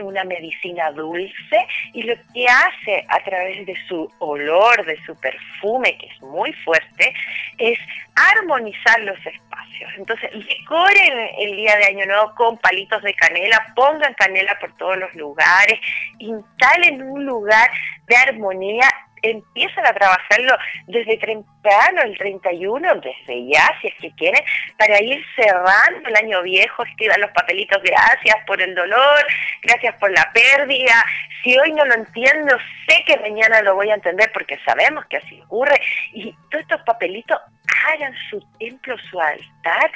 una 0.00 0.24
medicina 0.24 0.90
dulce 0.92 1.66
y 1.92 2.02
lo 2.02 2.14
que 2.34 2.46
hace 2.46 3.04
a 3.08 3.20
través 3.20 3.64
de 3.66 3.76
su 3.88 4.10
olor, 4.18 4.84
de 4.84 4.98
su 5.04 5.14
perfume, 5.16 5.96
que 5.98 6.06
es 6.06 6.22
muy 6.22 6.52
fuerte, 6.52 7.14
es 7.58 7.78
armonizar 8.14 9.00
los 9.00 9.18
espacios. 9.18 9.90
Entonces, 9.96 10.30
decoren 10.32 11.30
el 11.38 11.56
día 11.56 11.76
de 11.76 11.86
Año 11.86 12.06
Nuevo 12.06 12.34
con 12.34 12.58
palitos 12.58 13.02
de 13.02 13.14
canela, 13.14 13.72
pongan 13.74 14.14
canela 14.14 14.58
por 14.58 14.74
todos 14.76 14.96
los 14.96 15.14
lugares, 15.14 15.78
instalen 16.18 17.02
un 17.02 17.24
lugar 17.24 17.70
de 18.06 18.16
armonía 18.16 18.88
empiezan 19.30 19.86
a 19.86 19.92
trabajarlo 19.92 20.56
desde 20.86 21.16
temprano, 21.18 22.02
el 22.02 22.16
31, 22.16 22.94
desde 22.96 23.46
ya, 23.46 23.76
si 23.80 23.88
es 23.88 23.94
que 24.00 24.10
quieren, 24.12 24.42
para 24.78 25.02
ir 25.02 25.24
cerrando 25.34 26.08
el 26.08 26.16
año 26.16 26.42
viejo, 26.42 26.84
escriban 26.84 27.20
los 27.20 27.30
papelitos, 27.32 27.82
gracias 27.82 28.36
por 28.46 28.60
el 28.60 28.74
dolor, 28.74 29.26
gracias 29.62 29.94
por 29.96 30.10
la 30.10 30.30
pérdida, 30.32 31.04
si 31.42 31.58
hoy 31.58 31.72
no 31.72 31.84
lo 31.84 31.94
entiendo, 31.94 32.56
sé 32.88 33.04
que 33.06 33.18
mañana 33.18 33.62
lo 33.62 33.74
voy 33.74 33.90
a 33.90 33.94
entender 33.94 34.30
porque 34.32 34.58
sabemos 34.64 35.04
que 35.06 35.18
así 35.18 35.40
ocurre, 35.42 35.80
y 36.12 36.32
todos 36.50 36.62
estos 36.62 36.82
papelitos 36.82 37.38
hagan 37.86 38.14
su 38.30 38.40
templo, 38.58 38.96
su 39.10 39.20
altar, 39.20 39.90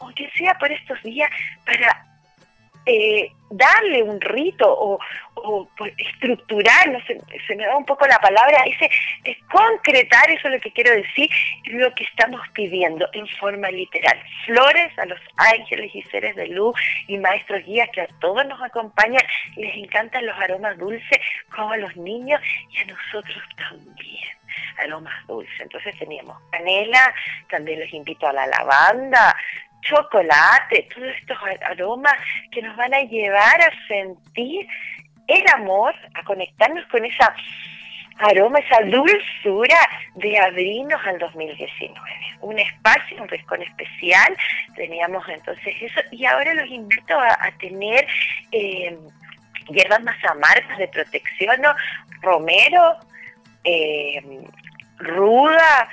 aunque 0.00 0.30
sea 0.36 0.54
por 0.54 0.70
estos 0.72 1.02
días, 1.02 1.30
para 1.64 2.06
eh, 2.86 3.32
darle 3.50 4.02
un 4.02 4.20
rito 4.20 4.66
o, 4.68 5.68
pues, 5.76 5.92
estructurar, 5.96 6.88
no 6.90 7.00
sé, 7.06 7.20
se 7.46 7.54
me 7.54 7.64
da 7.64 7.76
un 7.76 7.84
poco 7.84 8.06
la 8.06 8.18
palabra, 8.18 8.64
ese 8.64 8.90
es 9.24 9.36
concretar, 9.44 10.30
eso 10.30 10.48
es 10.48 10.54
lo 10.54 10.60
que 10.60 10.72
quiero 10.72 10.90
decir, 10.92 11.30
lo 11.66 11.94
que 11.94 12.04
estamos 12.04 12.40
pidiendo 12.52 13.08
en 13.12 13.26
forma 13.28 13.70
literal. 13.70 14.18
Flores 14.46 14.98
a 14.98 15.06
los 15.06 15.20
ángeles 15.36 15.94
y 15.94 16.02
seres 16.02 16.34
de 16.36 16.48
luz 16.48 16.74
y 17.06 17.18
maestros 17.18 17.64
guías 17.64 17.88
que 17.90 18.02
a 18.02 18.08
todos 18.20 18.44
nos 18.46 18.60
acompañan, 18.62 19.22
les 19.56 19.76
encantan 19.76 20.26
los 20.26 20.36
aromas 20.36 20.76
dulces, 20.78 21.20
como 21.54 21.72
a 21.72 21.76
los 21.76 21.96
niños 21.96 22.40
y 22.70 22.78
a 22.78 22.86
nosotros 22.86 23.42
también 23.56 24.34
aromas 24.78 25.26
dulces. 25.26 25.60
Entonces 25.60 25.96
teníamos 25.98 26.36
canela, 26.50 27.14
también 27.48 27.80
les 27.80 27.92
invito 27.92 28.26
a 28.26 28.32
la 28.32 28.46
lavanda, 28.46 29.36
chocolate, 29.84 30.88
todos 30.94 31.08
estos 31.20 31.38
aromas 31.62 32.14
que 32.50 32.62
nos 32.62 32.76
van 32.76 32.92
a 32.94 33.00
llevar 33.00 33.60
a 33.60 33.70
sentir 33.86 34.66
el 35.26 35.44
amor, 35.54 35.94
a 36.14 36.22
conectarnos 36.24 36.86
con 36.88 37.04
esa 37.04 37.34
aroma, 38.18 38.58
esa 38.58 38.82
dulzura 38.84 39.78
de 40.14 40.38
abrirnos 40.38 41.00
al 41.06 41.18
2019. 41.18 42.00
Un 42.40 42.58
espacio, 42.58 43.22
un 43.22 43.28
rincón 43.28 43.62
especial, 43.62 44.36
teníamos 44.76 45.26
entonces 45.28 45.74
eso, 45.80 46.00
y 46.10 46.24
ahora 46.26 46.54
los 46.54 46.68
invito 46.68 47.18
a, 47.18 47.50
tener 47.58 48.06
eh, 48.52 48.96
hierbas 49.70 50.02
más 50.02 50.16
amargas 50.24 50.78
de 50.78 50.88
protección, 50.88 51.60
¿no? 51.60 51.74
romero, 52.20 52.96
eh, 53.64 54.22
ruda, 54.98 55.88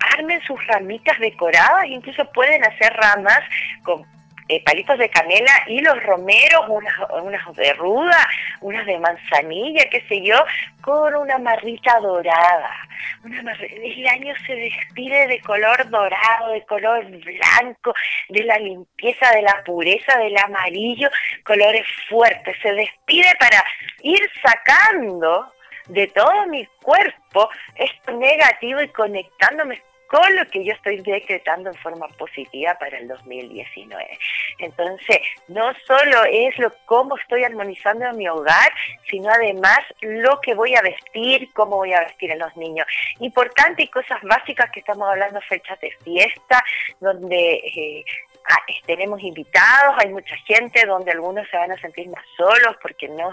armen 0.00 0.40
sus 0.42 0.64
ramitas 0.66 1.18
decoradas, 1.18 1.86
incluso 1.86 2.24
pueden 2.32 2.64
hacer 2.64 2.92
ramas 2.94 3.40
con 3.82 4.06
eh, 4.50 4.62
palitos 4.64 4.98
de 4.98 5.10
canela 5.10 5.52
y 5.66 5.80
los 5.80 6.02
romeros, 6.04 6.64
unas, 6.68 6.94
unas 7.22 7.54
de 7.54 7.74
ruda, 7.74 8.28
unas 8.62 8.86
de 8.86 8.98
manzanilla, 8.98 9.84
qué 9.90 10.00
sé 10.08 10.22
yo, 10.22 10.42
con 10.80 11.14
una 11.16 11.36
marrita 11.36 12.00
dorada. 12.00 12.88
Una 13.24 13.52
el 13.52 14.06
año 14.06 14.34
se 14.46 14.54
despide 14.54 15.26
de 15.26 15.40
color 15.40 15.90
dorado, 15.90 16.52
de 16.52 16.64
color 16.64 17.04
blanco, 17.04 17.92
de 18.30 18.44
la 18.44 18.58
limpieza, 18.58 19.30
de 19.32 19.42
la 19.42 19.62
pureza, 19.64 20.16
del 20.16 20.36
amarillo, 20.38 21.10
colores 21.44 21.86
fuertes. 22.08 22.56
Se 22.62 22.72
despide 22.72 23.30
para 23.38 23.62
ir 24.02 24.30
sacando 24.42 25.52
de 25.88 26.06
todo 26.06 26.46
mi 26.46 26.66
cuerpo 26.82 27.50
esto 27.76 28.12
negativo 28.12 28.80
y 28.80 28.88
conectándome 28.88 29.82
con 30.08 30.36
lo 30.36 30.46
que 30.46 30.64
yo 30.64 30.72
estoy 30.72 31.00
decretando 31.02 31.70
en 31.70 31.76
forma 31.76 32.08
positiva 32.08 32.74
para 32.78 32.98
el 32.98 33.08
2019. 33.08 34.18
Entonces, 34.58 35.18
no 35.48 35.72
solo 35.86 36.24
es 36.30 36.58
lo 36.58 36.72
cómo 36.86 37.16
estoy 37.18 37.44
armonizando 37.44 38.10
mi 38.14 38.26
hogar, 38.28 38.72
sino 39.08 39.30
además 39.30 39.80
lo 40.00 40.40
que 40.40 40.54
voy 40.54 40.74
a 40.74 40.82
vestir, 40.82 41.52
cómo 41.52 41.76
voy 41.76 41.92
a 41.92 42.00
vestir 42.00 42.32
a 42.32 42.36
los 42.36 42.56
niños. 42.56 42.86
Importante 43.20 43.82
y 43.82 43.88
cosas 43.88 44.18
básicas 44.22 44.70
que 44.70 44.80
estamos 44.80 45.08
hablando, 45.08 45.40
fechas 45.42 45.78
de 45.80 45.90
fiesta, 46.02 46.64
donde 47.00 47.56
eh, 47.56 48.04
ah, 48.50 48.62
tenemos 48.86 49.22
invitados, 49.22 49.94
hay 49.98 50.08
mucha 50.08 50.36
gente, 50.46 50.86
donde 50.86 51.12
algunos 51.12 51.46
se 51.50 51.56
van 51.56 51.72
a 51.72 51.80
sentir 51.80 52.08
más 52.08 52.24
solos 52.36 52.76
porque 52.80 53.08
no 53.08 53.30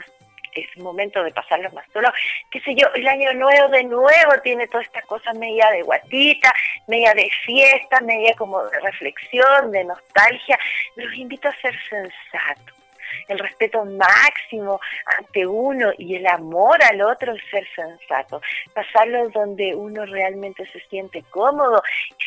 es 0.55 0.77
momento 0.77 1.23
de 1.23 1.31
pasarlos 1.31 1.73
más 1.73 1.85
solos, 1.91 2.11
qué 2.49 2.59
sé 2.61 2.73
yo, 2.75 2.87
el 2.95 3.07
año 3.07 3.33
nuevo 3.33 3.67
de 3.69 3.83
nuevo 3.83 4.31
tiene 4.43 4.67
toda 4.67 4.83
esta 4.83 5.01
cosa 5.03 5.33
media 5.33 5.69
de 5.71 5.83
guatita, 5.83 6.53
media 6.87 7.13
de 7.13 7.29
fiesta, 7.45 7.99
media 8.01 8.33
como 8.35 8.63
de 8.63 8.79
reflexión, 8.79 9.71
de 9.71 9.83
nostalgia, 9.83 10.57
los 10.95 11.13
invito 11.15 11.49
a 11.49 11.55
ser 11.55 11.75
sensatos 11.89 12.84
el 13.27 13.39
respeto 13.39 13.85
máximo 13.85 14.79
ante 15.17 15.45
uno 15.45 15.91
y 15.97 16.15
el 16.15 16.27
amor 16.27 16.81
al 16.83 17.01
otro 17.01 17.33
es 17.33 17.41
ser 17.49 17.67
sensato, 17.75 18.41
pasarlo 18.73 19.29
donde 19.29 19.75
uno 19.75 20.05
realmente 20.05 20.65
se 20.67 20.79
siente 20.89 21.23
cómodo. 21.29 21.81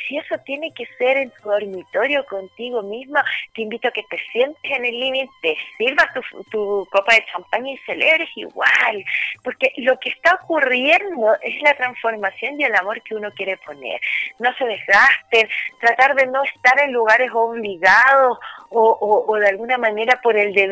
Si 0.06 0.16
eso 0.16 0.36
tiene 0.44 0.72
que 0.72 0.86
ser 0.98 1.16
en 1.16 1.30
tu 1.30 1.48
dormitorio 1.48 2.24
contigo 2.26 2.82
mismo, 2.82 3.18
te 3.54 3.62
invito 3.62 3.88
a 3.88 3.90
que 3.90 4.02
te 4.04 4.18
sientes 4.32 4.58
en 4.64 4.84
el 4.84 4.98
límite, 4.98 5.30
te 5.42 5.56
sirvas 5.76 6.06
tu, 6.50 6.86
copa 6.90 7.14
de 7.14 7.24
champaña 7.32 7.72
y 7.72 7.78
celebres 7.78 8.28
igual, 8.36 9.04
porque 9.42 9.72
lo 9.78 9.98
que 9.98 10.10
está 10.10 10.34
ocurriendo 10.42 11.36
es 11.42 11.60
la 11.62 11.74
transformación 11.74 12.60
y 12.60 12.64
el 12.64 12.74
amor 12.74 13.02
que 13.02 13.14
uno 13.14 13.30
quiere 13.32 13.56
poner. 13.58 14.00
No 14.38 14.54
se 14.54 14.64
desgasten, 14.64 15.48
tratar 15.80 16.14
de 16.14 16.26
no 16.26 16.42
estar 16.44 16.80
en 16.80 16.92
lugares 16.92 17.30
obligados 17.32 18.38
o, 18.70 19.24
o 19.26 19.36
de 19.36 19.48
alguna 19.48 19.78
manera 19.78 20.20
por 20.22 20.36
el 20.36 20.52
deber 20.52 20.67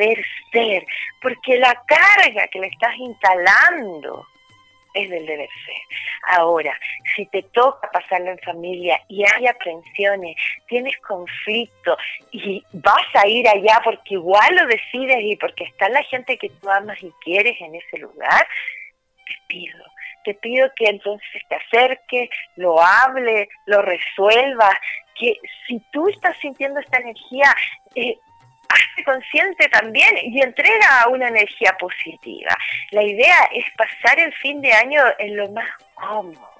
ser, 0.53 0.87
porque 1.21 1.59
la 1.59 1.75
carga 1.87 2.49
que 2.49 2.61
le 2.61 2.69
estás 2.69 2.97
instalando 2.99 4.27
es 4.97 5.11
del 5.11 5.27
deber 5.27 5.49
ser. 5.65 5.99
Ahora, 6.29 6.77
si 7.15 7.27
te 7.27 7.43
toca 7.43 7.91
pasarlo 7.91 8.31
en 8.31 8.39
familia 8.39 9.01
y 9.09 9.25
hay 9.25 9.47
aprensiones, 9.47 10.37
tienes 10.67 10.97
conflicto 10.99 11.97
y 12.33 12.65
vas 12.73 13.07
a 13.15 13.27
ir 13.29 13.47
allá 13.47 13.81
porque 13.85 14.15
igual 14.15 14.55
lo 14.55 14.67
decides 14.67 15.19
y 15.21 15.37
porque 15.37 15.65
está 15.65 15.89
la 15.91 16.03
gente 16.05 16.39
que 16.39 16.49
tú 16.49 16.71
amas 16.71 17.01
y 17.03 17.13
quieres 17.23 17.61
en 17.61 17.75
ese 17.75 17.99
lugar, 17.99 18.47
te 19.27 19.35
pido, 19.47 19.85
te 20.25 20.35
pido 20.35 20.69
que 20.75 20.87
entonces 20.87 21.43
te 21.49 21.55
acerques, 21.55 22.31
lo 22.57 22.83
hable, 22.83 23.49
lo 23.67 23.83
resuelvas, 23.83 24.75
que 25.19 25.39
si 25.67 25.81
tú 25.93 26.09
estás 26.09 26.37
sintiendo 26.39 26.81
esta 26.81 26.99
energía, 26.99 27.55
eh, 27.95 28.19
consciente 29.05 29.69
también 29.69 30.17
y 30.23 30.43
entrega 30.43 31.09
una 31.09 31.29
energía 31.29 31.77
positiva. 31.79 32.57
La 32.91 33.03
idea 33.03 33.49
es 33.53 33.65
pasar 33.77 34.19
el 34.19 34.33
fin 34.35 34.61
de 34.61 34.73
año 34.73 35.03
en 35.19 35.37
lo 35.37 35.51
más 35.51 35.69
cómodo. 35.95 36.51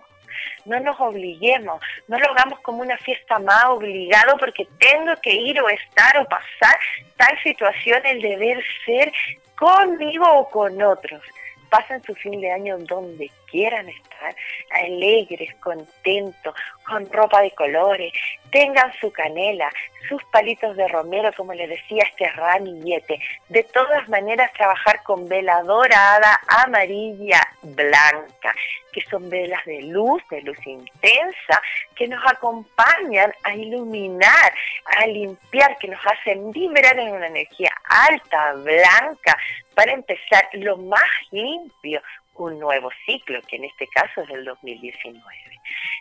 No 0.65 0.81
nos 0.81 0.99
obliguemos, 1.01 1.81
no 2.09 2.19
lo 2.19 2.31
hagamos 2.33 2.61
como 2.61 2.83
una 2.83 2.97
fiesta 2.99 3.39
más 3.39 3.67
obligado 3.67 4.37
porque 4.39 4.67
tengo 4.79 5.15
que 5.23 5.33
ir 5.33 5.61
o 5.61 5.69
estar 5.69 6.19
o 6.19 6.25
pasar 6.27 6.77
tal 7.17 7.39
situación, 7.43 8.05
el 8.05 8.21
deber 8.21 8.63
ser 8.85 9.13
conmigo 9.55 10.29
o 10.29 10.49
con 10.49 10.83
otros 10.83 11.23
pasen 11.71 12.03
su 12.03 12.15
fin 12.15 12.41
de 12.41 12.51
año 12.51 12.79
donde 12.79 13.31
quieran 13.51 13.89
estar, 13.89 14.35
alegres, 14.71 15.55
contentos, 15.57 16.55
con 16.87 17.11
ropa 17.11 17.43
de 17.43 17.51
colores, 17.53 18.13
tengan 18.51 18.93
su 19.01 19.11
canela, 19.13 19.71
sus 20.09 20.23
palitos 20.25 20.77
de 20.77 20.87
romero, 20.89 21.31
como 21.37 21.53
les 21.53 21.69
decía, 21.69 22.05
este 22.05 22.29
ramillete. 22.31 23.19
De 23.49 23.63
todas 23.65 24.09
maneras, 24.09 24.53
trabajar 24.53 25.03
con 25.03 25.29
vela 25.29 25.63
dorada, 25.63 26.41
amarilla, 26.47 27.41
blanca, 27.63 28.55
que 28.93 29.03
son 29.11 29.29
velas 29.29 29.65
de 29.67 29.83
luz, 29.83 30.23
de 30.31 30.43
luz 30.43 30.59
intensa, 30.67 31.61
que 31.95 32.09
nos 32.09 32.25
acompañan 32.27 33.33
a 33.43 33.55
iluminar, 33.55 34.53
a 34.85 35.07
limpiar, 35.07 35.77
que 35.79 35.89
nos 35.89 36.01
hacen 36.07 36.51
vibrar 36.53 36.99
en 36.99 37.13
una 37.13 37.27
energía 37.27 37.71
alta, 37.85 38.55
blanca, 38.55 39.37
para 39.77 39.93
empezar 39.93 40.49
lo 40.55 40.79
más 40.79 41.05
limpio, 41.31 42.01
un 42.37 42.59
nuevo 42.59 42.91
ciclo, 43.05 43.43
que 43.43 43.57
en 43.57 43.65
este 43.65 43.87
caso 43.89 44.23
es 44.23 44.31
el 44.31 44.47
2019. 44.47 45.23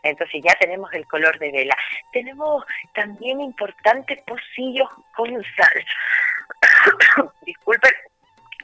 Entonces 0.03 0.41
ya 0.41 0.53
tenemos 0.57 0.91
el 0.93 1.05
color 1.07 1.38
de 1.39 1.51
vela. 1.51 1.76
Tenemos 2.13 2.63
también 2.93 3.41
importantes 3.41 4.21
pocillos 4.21 4.88
con 5.13 5.30
sal. 5.57 7.30
Disculpen, 7.45 7.91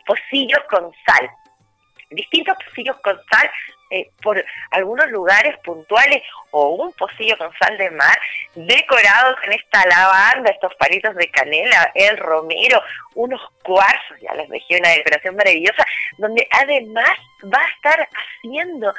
pocillos 0.05 0.61
con 0.69 0.93
sal. 1.05 1.29
Distintos 2.11 2.55
pocillos 2.65 2.95
con 3.01 3.19
sal 3.29 3.51
eh, 3.91 4.09
por 4.23 4.43
algunos 4.71 5.11
lugares 5.11 5.57
puntuales 5.59 6.23
o 6.51 6.69
un 6.69 6.93
pocillo 6.93 7.37
con 7.37 7.51
sal 7.57 7.77
de 7.77 7.91
mar 7.91 8.17
decorado 8.55 9.35
con 9.43 9.51
esta 9.51 9.85
lavanda, 9.85 10.49
estos 10.49 10.73
palitos 10.75 11.13
de 11.15 11.29
canela, 11.29 11.91
el 11.93 12.17
romero, 12.17 12.81
unos 13.15 13.41
cuarzos, 13.63 14.17
ya 14.21 14.33
les 14.33 14.49
dejé 14.49 14.79
una 14.79 14.89
decoración 14.89 15.35
maravillosa, 15.35 15.85
donde 16.17 16.47
además 16.51 17.11
va 17.43 17.59
a 17.59 17.69
estar 17.75 18.09
haciendo 18.13 18.93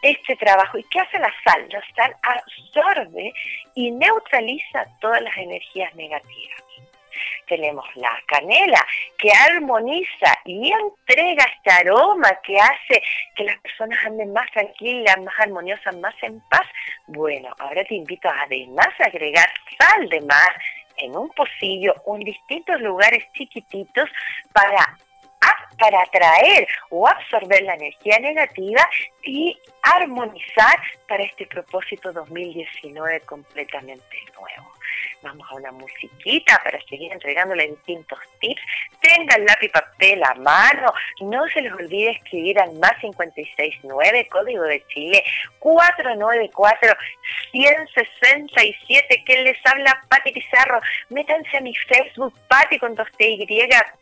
este 0.00 0.34
trabajo. 0.36 0.78
¿Y 0.78 0.84
qué 0.84 1.00
hace 1.00 1.18
la 1.18 1.32
sal? 1.44 1.68
La 1.68 1.82
sal 1.94 2.16
absorbe 2.22 3.34
y 3.74 3.90
neutraliza 3.90 4.86
todas 5.00 5.20
las 5.20 5.36
energías 5.36 5.94
negativas 5.94 6.67
tenemos 7.48 7.84
la 7.96 8.20
canela 8.26 8.84
que 9.16 9.30
armoniza 9.32 10.38
y 10.44 10.72
entrega 10.72 11.44
este 11.44 11.70
aroma 11.70 12.30
que 12.42 12.56
hace 12.58 13.02
que 13.34 13.44
las 13.44 13.58
personas 13.60 13.98
anden 14.04 14.32
más 14.32 14.50
tranquilas, 14.52 15.18
más 15.20 15.34
armoniosas, 15.40 15.96
más 15.96 16.14
en 16.22 16.40
paz. 16.48 16.66
Bueno, 17.06 17.54
ahora 17.58 17.84
te 17.84 17.94
invito 17.94 18.28
además 18.28 18.88
a 19.00 19.04
agregar 19.04 19.48
sal 19.78 20.08
de 20.08 20.20
mar 20.22 20.54
en 20.98 21.16
un 21.16 21.28
pocillo 21.30 21.94
o 22.04 22.16
en 22.16 22.22
distintos 22.22 22.80
lugares 22.80 23.24
chiquititos 23.32 24.08
para 24.52 24.98
para 25.78 26.02
atraer 26.02 26.66
o 26.90 27.06
absorber 27.06 27.62
la 27.62 27.74
energía 27.74 28.18
negativa 28.18 28.82
y 29.22 29.56
armonizar 29.82 30.76
para 31.06 31.22
este 31.22 31.46
propósito 31.46 32.12
2019 32.12 33.20
completamente 33.20 34.16
nuevo 34.34 34.77
vamos 35.22 35.46
a 35.50 35.54
una 35.54 35.72
musiquita 35.72 36.60
para 36.64 36.80
seguir 36.82 37.12
entregándole 37.12 37.68
distintos 37.68 38.18
tips. 38.40 38.60
Tengan 39.00 39.44
lápiz 39.44 39.66
y 39.66 39.68
papel 39.68 40.22
a 40.24 40.34
mano, 40.34 40.92
no 41.20 41.46
se 41.48 41.60
les 41.60 41.72
olvide 41.72 42.10
escribir 42.10 42.58
al 42.58 42.72
más 42.74 42.92
569, 43.00 44.28
código 44.28 44.62
de 44.64 44.84
Chile, 44.88 45.24
494 45.58 46.96
167, 47.52 49.24
que 49.24 49.42
les 49.42 49.58
habla 49.64 50.00
Pati 50.08 50.32
Pizarro. 50.32 50.80
Métanse 51.10 51.56
a 51.56 51.60
mi 51.60 51.74
Facebook, 51.74 52.34
Pati 52.48 52.78
con 52.78 52.94
dos 52.94 53.08
T 53.16 53.28
Y, 53.28 53.46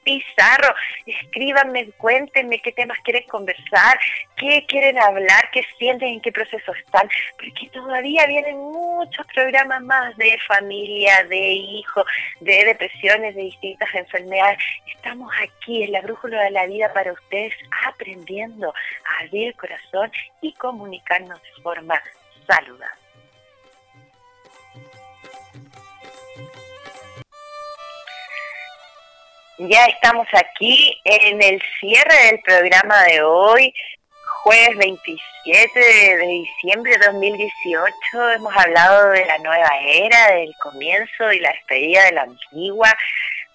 Pizarro. 0.03 0.75
Escríbanme, 1.07 1.91
cuéntenme 1.93 2.61
qué 2.61 2.73
temas 2.73 2.99
quieren 3.01 3.25
conversar, 3.25 3.99
qué 4.37 4.65
quieren 4.67 4.99
hablar, 4.99 5.51
qué 5.53 5.63
sienten, 5.79 6.09
en 6.09 6.21
qué 6.21 6.33
proceso 6.33 6.73
están, 6.75 7.09
porque 7.37 7.69
todavía 7.71 8.27
vienen 8.27 8.59
muchos 8.59 9.27
programas 9.35 9.83
más 9.83 10.17
de 10.17 10.39
familia 10.47 10.86
de 11.29 11.53
hijos, 11.53 12.05
de 12.41 12.65
depresiones, 12.65 13.35
de 13.35 13.43
distintas 13.43 13.93
enfermedades. 13.95 14.59
Estamos 14.95 15.33
aquí 15.43 15.83
en 15.83 15.93
la 15.93 16.01
brújula 16.01 16.43
de 16.43 16.51
la 16.51 16.67
vida 16.67 16.93
para 16.93 17.13
ustedes 17.13 17.53
aprendiendo 17.87 18.69
a 18.71 19.25
abrir 19.25 19.49
el 19.49 19.57
corazón 19.57 20.11
y 20.41 20.53
comunicarnos 20.55 21.43
de 21.43 21.63
forma 21.63 22.01
saludable. 22.47 23.07
Ya 29.59 29.87
estamos 29.87 30.27
aquí 30.35 31.01
en 31.05 31.43
el 31.43 31.63
cierre 31.81 32.27
del 32.27 32.41
programa 32.41 33.05
de 33.05 33.23
hoy 33.23 33.73
jueves 34.47 34.77
27 34.77 35.81
de, 35.81 36.27
diciembre 36.29 36.97
de 36.97 37.07
2018 37.07 38.31
hemos 38.37 38.57
hablado 38.57 39.11
de 39.11 39.27
la 39.27 39.39
nueva 39.39 39.69
era, 39.83 40.35
del 40.37 40.55
comienzo 40.63 41.33
y 41.33 41.41
la 41.41 41.51
despedida 41.51 42.05
de 42.05 42.13
la 42.13 42.23
antigua. 42.23 42.97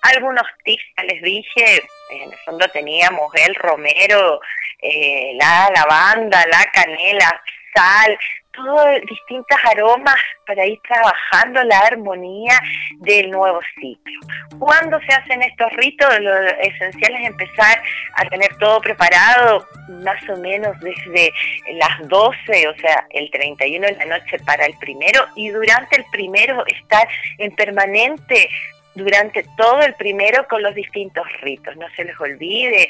Algunos 0.02 0.44
tips 0.66 0.84
ya 0.98 1.04
les 1.04 1.22
dije, 1.22 1.82
en 2.10 2.24
el 2.34 2.38
fondo 2.40 2.68
teníamos 2.74 3.34
el 3.36 3.56
romero, 3.56 4.42
eh, 4.82 5.32
la 5.36 5.72
lavanda, 5.74 6.46
la 6.48 6.66
canela, 6.74 7.42
sal, 7.74 8.20
todos 8.54 8.88
distintos 9.10 9.58
aromas 9.72 10.16
para 10.46 10.66
ir 10.66 10.80
trabajando 10.88 11.64
la 11.64 11.80
armonía 11.80 12.60
del 12.98 13.32
nuevo 13.32 13.60
ciclo. 13.80 14.20
¿Cuándo 14.60 15.00
se 15.02 15.14
hacen 15.14 15.42
estos 15.44 15.72
ritos? 15.74 16.08
Lo 16.20 16.36
esencial 16.62 17.16
es 17.16 17.28
empezar 17.28 17.82
a 18.16 18.26
tener 18.26 18.56
todo 18.58 18.82
preparado 18.82 19.66
más 20.04 20.28
o 20.30 20.38
menos 20.38 20.80
desde 20.80 21.32
las 21.74 22.08
12, 22.08 22.68
o 22.68 22.76
sea, 22.76 23.06
el 23.12 23.30
31 23.32 23.88
de 23.88 23.94
la 23.94 24.18
noche 24.18 24.38
para 24.46 24.66
el 24.66 24.78
primero 24.78 25.26
y 25.36 25.50
durante 25.50 25.98
el 25.98 26.06
primero 26.12 26.66
estar 26.68 27.08
en 27.38 27.56
permanente 27.56 28.50
durante 28.94 29.46
todo 29.56 29.80
el 29.82 29.94
primero 29.96 30.46
con 30.48 30.62
los 30.62 30.76
distintos 30.76 31.26
ritos. 31.42 31.76
No 31.78 31.88
se 31.96 32.04
les 32.04 32.20
olvide 32.20 32.90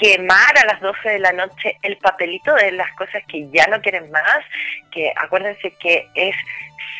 quemar 0.00 0.58
a 0.58 0.66
las 0.66 0.80
12 0.80 1.08
de 1.08 1.18
la 1.18 1.32
noche 1.32 1.76
el 1.82 1.96
papelito 1.98 2.54
de 2.54 2.72
las 2.72 2.92
cosas 2.94 3.22
que 3.28 3.48
ya 3.50 3.66
no 3.66 3.80
quieren 3.80 4.10
más, 4.10 4.40
que 4.90 5.12
acuérdense 5.16 5.72
que 5.80 6.08
es 6.14 6.36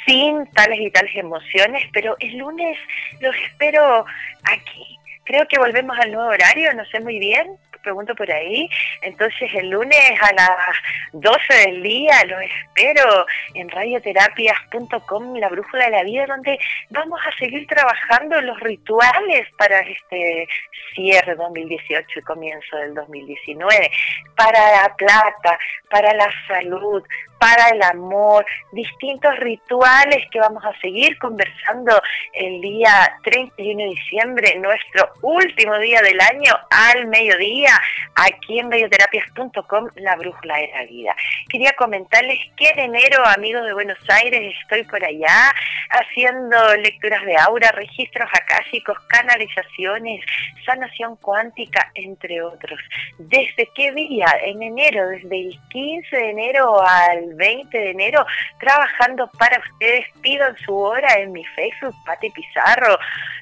sin 0.07 0.47
tales 0.53 0.81
y 0.81 0.91
tales 0.91 1.15
emociones, 1.15 1.85
pero 1.93 2.17
el 2.19 2.39
lunes 2.39 2.79
los 3.21 3.35
espero 3.37 4.05
aquí. 4.45 4.99
Creo 5.25 5.47
que 5.47 5.59
volvemos 5.59 5.97
al 5.99 6.13
nuevo 6.13 6.29
horario, 6.29 6.73
no 6.75 6.85
sé 6.87 7.01
muy 7.01 7.19
bien, 7.19 7.57
pregunto 7.83 8.15
por 8.15 8.31
ahí. 8.31 8.69
Entonces 9.03 9.51
el 9.55 9.71
lunes 9.71 10.13
a 10.21 10.33
las 10.33 10.77
12 11.13 11.55
del 11.67 11.83
día 11.83 12.25
lo 12.27 12.39
espero 12.41 13.27
en 13.55 13.69
radioterapias.com, 13.69 15.37
la 15.37 15.49
brújula 15.49 15.87
de 15.87 15.91
la 15.91 16.03
vida, 16.03 16.27
donde 16.27 16.59
vamos 16.91 17.21
a 17.27 17.39
seguir 17.39 17.67
trabajando 17.67 18.41
los 18.41 18.59
rituales 18.61 19.49
para 19.57 19.81
este 19.81 20.49
cierre 20.95 21.35
2018 21.35 22.19
y 22.19 22.23
comienzo 22.23 22.77
del 22.77 22.95
2019, 22.95 23.91
para 24.37 24.83
la 24.83 24.95
plata, 24.97 25.59
para 25.91 26.13
la 26.15 26.29
salud, 26.47 27.03
para 27.43 27.71
el 27.71 27.83
amor, 27.83 28.47
distintos 28.71 29.37
rituales 29.41 30.25
que 30.31 30.39
vamos 30.39 30.65
a 30.65 30.79
seguir 30.81 31.19
conversando 31.19 32.01
el 32.33 32.61
día 32.61 33.19
31 33.25 33.83
de 33.83 33.89
diciembre, 33.89 34.55
nuestro 34.61 35.09
último 35.23 35.77
día 35.79 36.01
del 36.03 36.21
año 36.21 36.55
al 36.71 37.09
mediodía, 37.09 37.73
aquí 38.15 38.61
en 38.61 38.69
medioterapias.com, 38.69 39.89
la 39.97 40.15
brújula 40.15 40.57
de 40.59 40.69
la 40.69 40.85
vida. 40.85 41.17
Quería 41.49 41.73
comentarles 41.73 42.39
que 42.57 42.69
en 42.69 42.79
enero, 42.79 43.27
amigos 43.27 43.65
de 43.65 43.73
Buenos 43.73 43.99
Aires, 44.09 44.55
estoy 44.63 44.85
por 44.85 45.05
allá 45.05 45.53
haciendo 45.91 46.77
lecturas 46.77 47.25
de 47.27 47.37
aura, 47.39 47.73
registros 47.73 48.29
akáshicos, 48.33 48.97
canalizaciones, 49.09 50.25
sanación 50.65 51.17
cuántica, 51.17 51.91
entre 51.95 52.41
otros. 52.41 52.79
¿Desde 53.19 53.69
qué 53.75 53.91
día? 53.91 54.27
En 54.45 54.63
enero, 54.63 55.09
desde 55.09 55.41
el 55.41 55.59
15 55.71 56.17
de 56.17 56.31
enero 56.31 56.81
al 56.81 57.32
20 57.37 57.77
de 57.77 57.91
enero 57.91 58.25
trabajando 58.59 59.31
para 59.39 59.59
ustedes. 59.59 60.07
Pidan 60.21 60.57
su 60.59 60.77
hora 60.77 61.15
en 61.19 61.33
mi 61.33 61.45
Facebook, 61.45 61.95
Pati 62.05 62.31
Pizarro, 62.31 62.99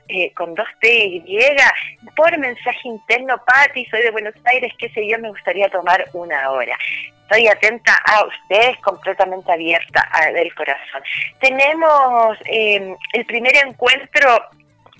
eh, 0.09 0.33
con 0.35 0.55
dos 0.55 0.69
T 0.81 0.89
y 0.89 1.39
por 2.17 2.37
mensaje 2.39 2.89
interno, 2.89 3.43
Pati, 3.45 3.85
soy 3.87 4.03
de 4.03 4.11
Buenos 4.11 4.35
Aires, 4.45 4.73
qué 4.79 4.89
sé 4.91 5.07
yo, 5.07 5.19
me 5.19 5.31
gustaría 5.31 5.69
tomar 5.69 6.05
una 6.13 6.51
hora 6.51 6.77
estoy 7.31 7.47
atenta 7.47 7.97
a 8.07 8.25
ustedes, 8.25 8.77
completamente 8.79 9.53
abierta 9.53 10.05
del 10.35 10.53
corazón. 10.53 11.01
Tenemos 11.41 12.37
eh, 12.47 12.93
el 13.13 13.27
primer 13.27 13.57
encuentro 13.57 14.43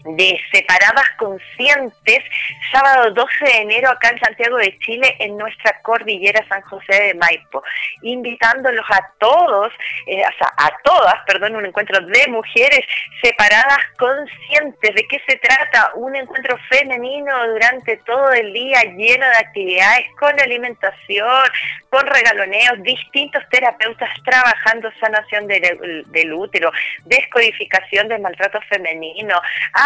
de 0.05 0.41
Separadas 0.53 1.11
Conscientes, 1.19 2.25
sábado 2.73 3.13
12 3.13 3.45
de 3.45 3.57
enero 3.59 3.91
acá 3.91 4.11
en 4.11 4.21
Santiago 4.21 4.57
de 4.57 4.77
Chile, 4.79 5.17
en 5.19 5.37
nuestra 5.37 5.81
cordillera 5.83 6.45
San 6.49 6.63
José 6.63 7.03
de 7.03 7.15
Maipo, 7.15 7.63
invitándolos 8.03 8.87
a 8.91 9.13
todos, 9.19 9.73
eh, 10.07 10.23
o 10.23 10.39
sea, 10.39 10.53
a 10.57 10.71
todas, 10.83 11.15
perdón, 11.27 11.57
un 11.57 11.67
encuentro 11.67 12.01
de 12.01 12.27
mujeres 12.29 12.81
separadas 13.23 13.79
conscientes. 13.99 14.95
¿De 14.95 15.07
qué 15.09 15.21
se 15.27 15.37
trata? 15.37 15.93
Un 15.95 16.17
encuentro 16.17 16.57
femenino 16.69 17.33
durante 17.49 17.97
todo 17.99 18.33
el 18.33 18.53
día 18.53 18.83
lleno 18.83 19.27
de 19.27 19.37
actividades 19.37 20.07
con 20.19 20.39
alimentación, 20.41 21.45
con 21.91 22.07
regaloneos, 22.07 22.83
distintos 22.83 23.43
terapeutas 23.51 24.11
trabajando 24.25 24.91
sanación 25.01 25.47
del, 25.47 26.05
del 26.07 26.33
útero, 26.33 26.71
descodificación 27.05 28.09
del 28.09 28.21
maltrato 28.21 28.61
femenino, 28.69 29.41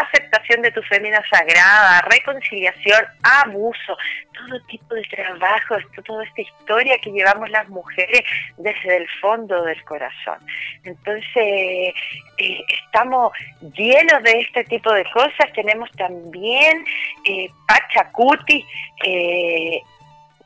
aceptación 0.05 0.62
de 0.62 0.72
tu 0.72 0.82
fémina 0.82 1.22
sagrada, 1.28 2.00
reconciliación, 2.02 3.05
abuso, 3.22 3.96
todo 4.32 4.61
tipo 4.66 4.94
de 4.94 5.02
trabajo, 5.02 5.76
toda 6.05 6.24
esta 6.24 6.42
historia 6.42 6.98
que 6.98 7.11
llevamos 7.11 7.50
las 7.50 7.68
mujeres 7.68 8.22
desde 8.57 8.96
el 8.96 9.09
fondo 9.20 9.62
del 9.64 9.82
corazón. 9.84 10.38
Entonces, 10.84 11.24
eh, 11.36 11.94
estamos 12.84 13.32
llenos 13.74 14.22
de 14.22 14.40
este 14.40 14.64
tipo 14.64 14.92
de 14.92 15.05
cosas. 15.12 15.52
Tenemos 15.55 15.90
también 15.92 16.84
eh, 17.24 17.48
Pachacuti, 17.66 18.64
eh, 19.05 19.80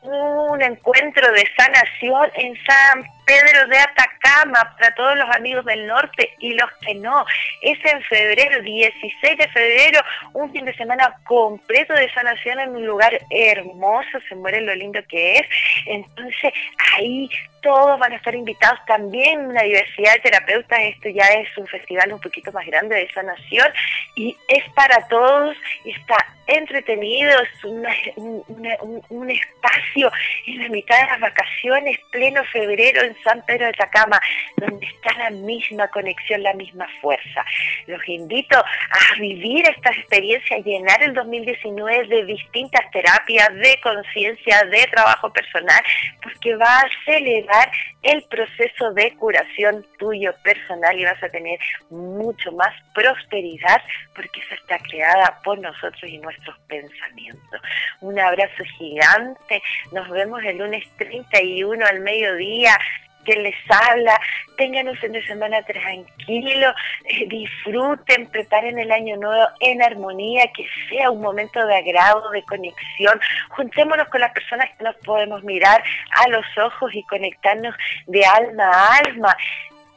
un 0.01 0.61
encuentro 0.61 1.31
de 1.31 1.45
sanación 1.57 2.29
en 2.35 2.55
San 2.65 3.18
Pedro 3.29 3.67
de 3.67 3.77
Atacama 3.77 4.75
para 4.75 4.95
todos 4.95 5.15
los 5.15 5.29
amigos 5.35 5.63
del 5.63 5.85
norte 5.85 6.33
y 6.39 6.53
los 6.53 6.67
que 6.81 6.95
no. 6.95 7.23
Es 7.61 7.77
en 7.85 8.01
febrero, 8.01 8.59
16 8.63 9.37
de 9.37 9.47
febrero, 9.49 10.01
un 10.33 10.51
fin 10.51 10.65
de 10.65 10.73
semana 10.73 11.15
completo 11.25 11.93
de 11.93 12.11
sanación 12.11 12.59
en 12.59 12.75
un 12.75 12.87
lugar 12.87 13.19
hermoso, 13.29 14.19
se 14.27 14.33
muere 14.33 14.61
lo 14.61 14.73
lindo 14.73 14.99
que 15.07 15.35
es. 15.35 15.47
Entonces 15.85 16.53
ahí 16.97 17.29
todos 17.61 17.99
van 17.99 18.13
a 18.13 18.15
estar 18.15 18.33
invitados. 18.33 18.79
También, 18.87 19.45
una 19.45 19.63
diversidad 19.63 20.13
de 20.15 20.21
terapeutas, 20.21 20.79
esto 20.81 21.09
ya 21.09 21.25
es 21.25 21.55
un 21.57 21.67
festival 21.67 22.13
un 22.13 22.19
poquito 22.19 22.51
más 22.51 22.65
grande 22.65 22.95
de 22.95 23.11
sanación. 23.11 23.67
Y 24.15 24.35
es 24.47 24.63
para 24.73 25.07
todos, 25.07 25.55
está 25.85 26.15
entretenido, 26.47 27.31
es 27.41 27.63
un, 27.63 29.29
espacio 29.29 30.11
en 30.47 30.63
la 30.63 30.69
mitad 30.69 30.99
de 30.99 31.05
las 31.11 31.19
vacaciones, 31.19 31.99
pleno 32.11 32.43
febrero 32.45 33.01
en 33.03 33.15
San 33.23 33.43
Pedro 33.45 33.65
de 33.65 33.71
Atacama, 33.71 34.19
donde 34.57 34.85
está 34.85 35.13
la 35.17 35.29
misma 35.29 35.87
conexión, 35.89 36.43
la 36.43 36.53
misma 36.53 36.87
fuerza. 37.01 37.45
Los 37.87 38.07
invito 38.07 38.57
a 38.57 39.19
vivir 39.19 39.67
esta 39.67 39.91
experiencia, 39.91 40.57
a 40.57 40.61
llenar 40.61 41.01
el 41.03 41.13
2019 41.13 42.07
de 42.07 42.25
distintas 42.25 42.89
terapias, 42.91 43.53
de 43.55 43.79
conciencia, 43.81 44.63
de 44.63 44.87
trabajo 44.87 45.31
personal, 45.31 45.81
porque 46.21 46.55
va 46.55 46.79
a 46.79 46.85
acelerar 46.85 47.71
el 48.01 48.23
proceso 48.23 48.91
de 48.93 49.13
curación 49.15 49.85
tuyo 49.97 50.33
personal 50.43 50.97
y 50.97 51.05
vas 51.05 51.21
a 51.21 51.29
tener 51.29 51.59
mucho 51.89 52.51
más 52.53 52.73
prosperidad 52.93 53.81
porque 54.15 54.41
esa 54.41 54.55
está 54.55 54.77
creada 54.79 55.39
por 55.43 55.59
nosotros 55.59 56.03
y 56.03 56.17
nuestros 56.17 56.57
pensamientos. 56.67 57.61
Un 58.01 58.19
abrazo 58.19 58.63
gigante, 58.77 59.61
nos 59.91 60.09
vemos 60.09 60.43
el 60.43 60.57
lunes 60.57 60.85
31 60.97 61.85
al 61.85 61.99
mediodía 62.01 62.77
que 63.25 63.35
les 63.35 63.55
habla, 63.69 64.19
tengan 64.57 64.87
un 64.87 64.95
fin 64.95 65.11
de 65.11 65.25
semana 65.25 65.61
tranquilo, 65.63 66.73
eh, 67.05 67.27
disfruten, 67.27 68.27
preparen 68.27 68.79
el 68.79 68.91
año 68.91 69.17
nuevo 69.17 69.47
en 69.59 69.81
armonía, 69.81 70.51
que 70.53 70.65
sea 70.89 71.11
un 71.11 71.21
momento 71.21 71.65
de 71.65 71.75
agrado, 71.75 72.29
de 72.31 72.43
conexión. 72.43 73.19
Juntémonos 73.49 74.07
con 74.09 74.21
las 74.21 74.33
personas 74.33 74.69
que 74.77 74.83
nos 74.83 74.95
podemos 74.97 75.43
mirar 75.43 75.83
a 76.11 76.29
los 76.29 76.45
ojos 76.57 76.93
y 76.93 77.03
conectarnos 77.03 77.75
de 78.07 78.25
alma 78.25 78.65
a 78.65 78.97
alma. 78.97 79.37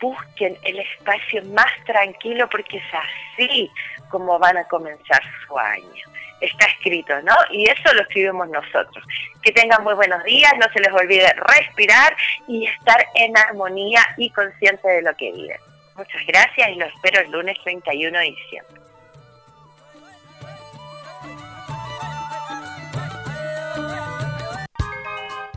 Busquen 0.00 0.56
el 0.64 0.80
espacio 0.80 1.44
más 1.46 1.70
tranquilo 1.86 2.48
porque 2.48 2.78
es 2.78 2.84
así 2.92 3.70
como 4.10 4.38
van 4.38 4.58
a 4.58 4.64
comenzar 4.64 5.22
su 5.46 5.58
año 5.58 6.11
está 6.43 6.66
escrito, 6.66 7.20
¿no? 7.22 7.34
Y 7.51 7.68
eso 7.68 7.93
lo 7.95 8.03
escribimos 8.03 8.49
nosotros. 8.49 9.05
Que 9.43 9.53
tengan 9.53 9.82
muy 9.82 9.95
buenos 9.95 10.22
días, 10.24 10.53
no 10.59 10.66
se 10.72 10.80
les 10.80 10.93
olvide 10.93 11.32
respirar 11.36 12.16
y 12.49 12.66
estar 12.66 13.05
en 13.14 13.36
armonía 13.36 14.03
y 14.16 14.30
consciente 14.30 14.88
de 14.88 15.03
lo 15.03 15.14
que 15.16 15.32
viven. 15.32 15.59
Muchas 15.97 16.26
gracias 16.26 16.70
y 16.70 16.74
los 16.76 16.93
espero 16.93 17.20
el 17.20 17.30
lunes 17.30 17.57
31 17.62 18.18
de 18.18 18.24
diciembre. 18.24 18.82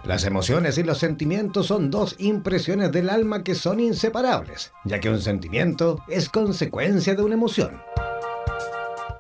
Las 0.05 0.23
emociones 0.23 0.77
y 0.77 0.83
los 0.83 0.99
sentimientos 0.99 1.65
son 1.65 1.89
dos 1.89 2.15
impresiones 2.19 2.91
del 2.91 3.09
alma 3.09 3.43
que 3.43 3.55
son 3.55 3.79
inseparables, 3.79 4.71
ya 4.83 4.99
que 4.99 5.09
un 5.09 5.19
sentimiento 5.19 5.99
es 6.07 6.29
consecuencia 6.29 7.15
de 7.15 7.23
una 7.23 7.33
emoción. 7.33 7.81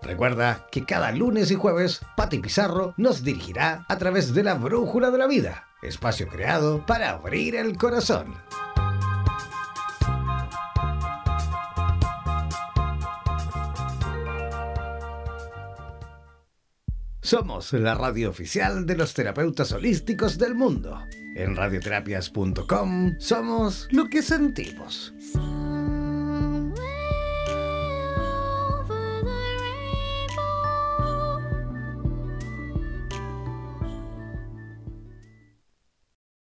Recuerda 0.05 0.67
que 0.71 0.85
cada 0.85 1.11
lunes 1.11 1.49
y 1.49 1.55
jueves 1.55 2.01
Pati 2.15 2.37
Pizarro 2.37 2.93
nos 2.95 3.23
dirigirá 3.23 3.85
a 3.89 3.97
través 3.97 4.35
de 4.35 4.43
la 4.43 4.53
Brújula 4.53 5.09
de 5.09 5.17
la 5.17 5.25
Vida, 5.25 5.65
espacio 5.81 6.27
creado 6.27 6.85
para 6.85 7.09
abrir 7.09 7.55
el 7.55 7.75
corazón. 7.75 8.35
Somos 17.19 17.73
la 17.73 17.95
radio 17.95 18.29
oficial 18.29 18.85
de 18.85 18.95
los 18.95 19.15
terapeutas 19.15 19.71
holísticos 19.71 20.37
del 20.37 20.53
mundo. 20.53 21.03
En 21.35 21.55
radioterapias.com 21.55 23.15
somos 23.17 23.87
lo 23.89 24.07
que 24.07 24.21
sentimos. 24.21 25.15